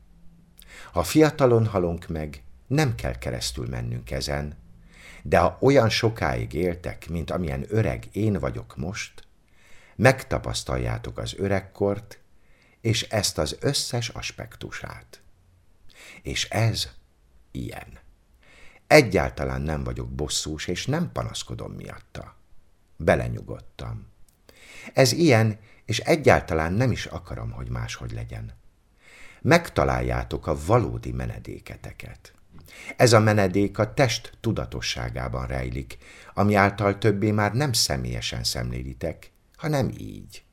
ha 0.92 1.04
fiatalon 1.04 1.66
halunk 1.66 2.08
meg, 2.08 2.44
nem 2.68 2.96
kell 2.96 3.18
keresztül 3.18 3.68
mennünk 3.68 4.12
ezen, 4.12 4.58
de 5.24 5.38
ha 5.38 5.58
olyan 5.62 5.90
sokáig 5.90 6.54
éltek, 6.54 7.10
mint 7.10 7.32
amilyen 7.32 7.66
öreg 7.68 8.08
én 8.12 8.40
vagyok 8.40 8.78
most, 8.78 9.28
megtapasztaljátok 9.96 11.18
az 11.18 11.34
öregkort, 11.38 12.20
és 12.82 13.02
ezt 13.02 13.38
az 13.38 13.58
összes 13.60 14.10
aspektusát. 14.10 15.22
És 16.22 16.50
ez 16.50 16.90
ilyen. 17.52 18.03
Egyáltalán 18.94 19.62
nem 19.62 19.84
vagyok 19.84 20.10
bosszús, 20.10 20.68
és 20.68 20.86
nem 20.86 21.12
panaszkodom 21.12 21.72
miatta. 21.72 22.36
Belenyugodtam. 22.98 24.08
Ez 24.94 25.12
ilyen, 25.12 25.60
és 25.86 26.00
egyáltalán 26.00 26.74
nem 26.74 26.92
is 26.92 27.06
akarom, 27.06 27.52
hogy 27.52 27.70
máshogy 27.70 28.12
legyen. 28.12 28.54
Megtaláljátok 29.42 30.48
a 30.48 30.58
valódi 30.66 31.12
menedéketeket. 31.12 32.34
Ez 32.98 33.14
a 33.14 33.20
menedék 33.20 33.78
a 33.78 33.94
test 33.94 34.38
tudatosságában 34.40 35.48
rejlik, 35.48 35.98
ami 36.34 36.56
által 36.56 36.98
többé 36.98 37.32
már 37.32 37.54
nem 37.54 37.74
személyesen 37.74 38.44
szemlélitek, 38.44 39.32
hanem 39.56 39.92
így. 39.98 40.44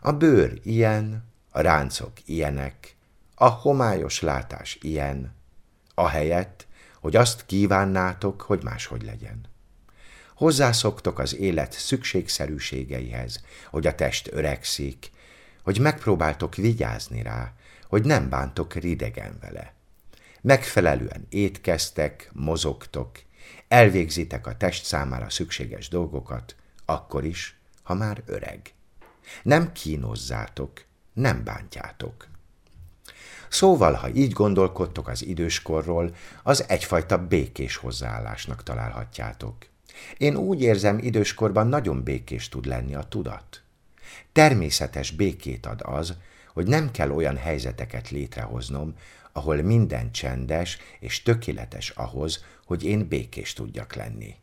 A 0.00 0.12
bőr 0.12 0.60
ilyen, 0.62 1.24
a 1.50 1.60
ráncok 1.60 2.12
ilyenek, 2.24 2.96
a 3.34 3.48
homályos 3.48 4.20
látás 4.20 4.78
ilyen, 4.80 5.34
a 5.94 6.08
helyett, 6.08 6.70
hogy 7.02 7.16
azt 7.16 7.46
kívánnátok, 7.46 8.42
hogy 8.42 8.62
máshogy 8.62 9.02
legyen. 9.02 9.40
Hozzászoktok 10.34 11.18
az 11.18 11.36
élet 11.36 11.72
szükségszerűségeihez, 11.72 13.44
hogy 13.70 13.86
a 13.86 13.94
test 13.94 14.28
öregszik, 14.32 15.10
hogy 15.62 15.78
megpróbáltok 15.78 16.54
vigyázni 16.54 17.22
rá, 17.22 17.52
hogy 17.88 18.04
nem 18.04 18.28
bántok 18.28 18.74
ridegen 18.74 19.38
vele. 19.40 19.74
Megfelelően 20.40 21.26
étkeztek, 21.28 22.30
mozogtok, 22.32 23.18
elvégzitek 23.68 24.46
a 24.46 24.56
test 24.56 24.84
számára 24.84 25.30
szükséges 25.30 25.88
dolgokat, 25.88 26.56
akkor 26.84 27.24
is, 27.24 27.60
ha 27.82 27.94
már 27.94 28.22
öreg. 28.26 28.60
Nem 29.42 29.72
kínozzátok, 29.72 30.84
nem 31.12 31.44
bántjátok. 31.44 32.28
Szóval, 33.52 33.92
ha 33.92 34.08
így 34.08 34.32
gondolkodtok 34.32 35.08
az 35.08 35.24
időskorról, 35.24 36.14
az 36.42 36.64
egyfajta 36.68 37.26
békés 37.26 37.76
hozzáállásnak 37.76 38.62
találhatjátok. 38.62 39.54
Én 40.16 40.36
úgy 40.36 40.62
érzem, 40.62 40.98
időskorban 40.98 41.66
nagyon 41.66 42.02
békés 42.02 42.48
tud 42.48 42.66
lenni 42.66 42.94
a 42.94 43.02
tudat. 43.02 43.62
Természetes 44.32 45.10
békét 45.10 45.66
ad 45.66 45.80
az, 45.84 46.14
hogy 46.52 46.66
nem 46.66 46.90
kell 46.90 47.10
olyan 47.10 47.36
helyzeteket 47.36 48.10
létrehoznom, 48.10 48.94
ahol 49.32 49.62
minden 49.62 50.12
csendes 50.12 50.78
és 51.00 51.22
tökéletes 51.22 51.90
ahhoz, 51.90 52.44
hogy 52.64 52.84
én 52.84 53.08
békés 53.08 53.52
tudjak 53.52 53.94
lenni. 53.94 54.34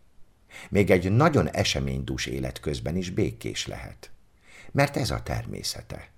Még 0.70 0.92
egy 0.92 1.12
nagyon 1.12 1.50
eseménydús 1.50 2.26
élet 2.26 2.60
közben 2.60 2.96
is 2.96 3.10
békés 3.10 3.68
lehet. 3.68 4.10
Mert 4.72 4.98
ez 4.98 5.12
a 5.12 5.24
természete. 5.24 6.10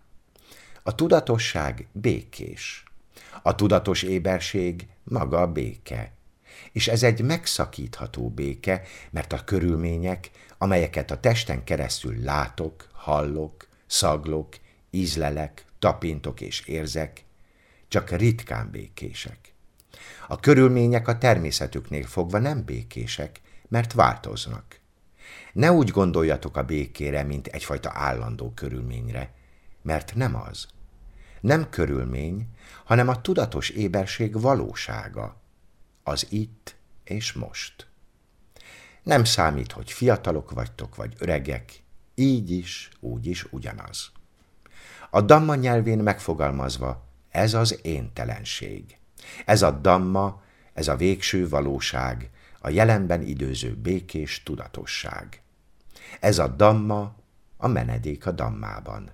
A 0.83 0.95
tudatosság 0.95 1.87
békés. 1.91 2.83
A 3.41 3.55
tudatos 3.55 4.03
éberség 4.03 4.87
maga 5.03 5.41
a 5.41 5.51
béke. 5.51 6.11
És 6.71 6.87
ez 6.87 7.03
egy 7.03 7.21
megszakítható 7.21 8.29
béke, 8.29 8.81
mert 9.09 9.33
a 9.33 9.43
körülmények, 9.43 10.29
amelyeket 10.57 11.11
a 11.11 11.19
testen 11.19 11.63
keresztül 11.63 12.23
látok, 12.23 12.87
hallok, 12.93 13.67
szaglok, 13.87 14.55
ízlelek, 14.89 15.65
tapintok 15.79 16.41
és 16.41 16.65
érzek, 16.65 17.25
csak 17.87 18.09
ritkán 18.09 18.71
békések. 18.71 19.53
A 20.27 20.39
körülmények 20.39 21.07
a 21.07 21.17
természetüknél 21.17 22.03
fogva 22.03 22.39
nem 22.39 22.65
békések, 22.65 23.41
mert 23.67 23.93
változnak. 23.93 24.79
Ne 25.53 25.71
úgy 25.71 25.89
gondoljatok 25.89 26.57
a 26.57 26.63
békére, 26.63 27.23
mint 27.23 27.47
egyfajta 27.47 27.91
állandó 27.93 28.51
körülményre, 28.55 29.33
mert 29.81 30.15
nem 30.15 30.35
az. 30.35 30.67
Nem 31.41 31.69
körülmény, 31.69 32.47
hanem 32.85 33.07
a 33.07 33.21
tudatos 33.21 33.69
éberség 33.69 34.41
valósága, 34.41 35.35
az 36.03 36.27
itt 36.29 36.75
és 37.03 37.33
most. 37.33 37.87
Nem 39.03 39.23
számít, 39.23 39.71
hogy 39.71 39.91
fiatalok 39.91 40.51
vagytok, 40.51 40.95
vagy 40.95 41.15
öregek, 41.17 41.83
így 42.15 42.51
is, 42.51 42.89
úgy 42.99 43.25
is 43.25 43.45
ugyanaz. 43.51 44.11
A 45.09 45.21
damma 45.21 45.55
nyelvén 45.55 45.99
megfogalmazva, 45.99 47.07
ez 47.29 47.53
az 47.53 47.79
éntelenség. 47.81 48.97
Ez 49.45 49.61
a 49.61 49.71
damma, 49.71 50.43
ez 50.73 50.87
a 50.87 50.95
végső 50.95 51.49
valóság, 51.49 52.29
a 52.59 52.69
jelenben 52.69 53.21
időző 53.21 53.75
békés 53.75 54.43
tudatosság. 54.43 55.41
Ez 56.19 56.39
a 56.39 56.47
damma, 56.47 57.15
a 57.57 57.67
menedék 57.67 58.25
a 58.25 58.31
dammában. 58.31 59.11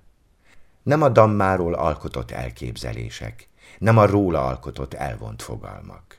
Nem 0.88 1.02
a 1.02 1.10
dammáról 1.10 1.74
alkotott 1.74 2.32
elképzelések, 2.32 3.48
nem 3.78 3.98
a 3.98 4.06
róla 4.06 4.46
alkotott 4.46 4.94
elvont 4.94 5.42
fogalmak. 5.42 6.18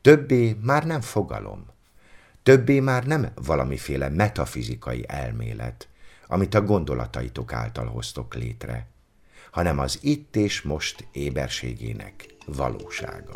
Többé 0.00 0.56
már 0.62 0.86
nem 0.86 1.00
fogalom, 1.00 1.66
többé 2.42 2.80
már 2.80 3.06
nem 3.06 3.32
valamiféle 3.34 4.08
metafizikai 4.08 5.04
elmélet, 5.08 5.88
amit 6.26 6.54
a 6.54 6.62
gondolataitok 6.62 7.52
által 7.52 7.86
hoztok 7.86 8.34
létre, 8.34 8.86
hanem 9.50 9.78
az 9.78 9.98
itt 10.02 10.36
és 10.36 10.62
most 10.62 11.06
éberségének 11.12 12.26
valósága. 12.46 13.34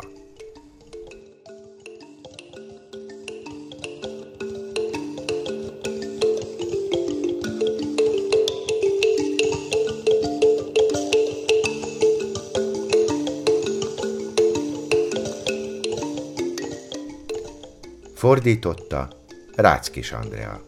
Fordította 18.21 19.09
Ráckis 19.55 20.11
Andrea. 20.11 20.61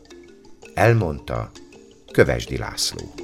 Elmondta 0.74 1.52
Kövesdi 2.12 2.58
László. 2.58 3.23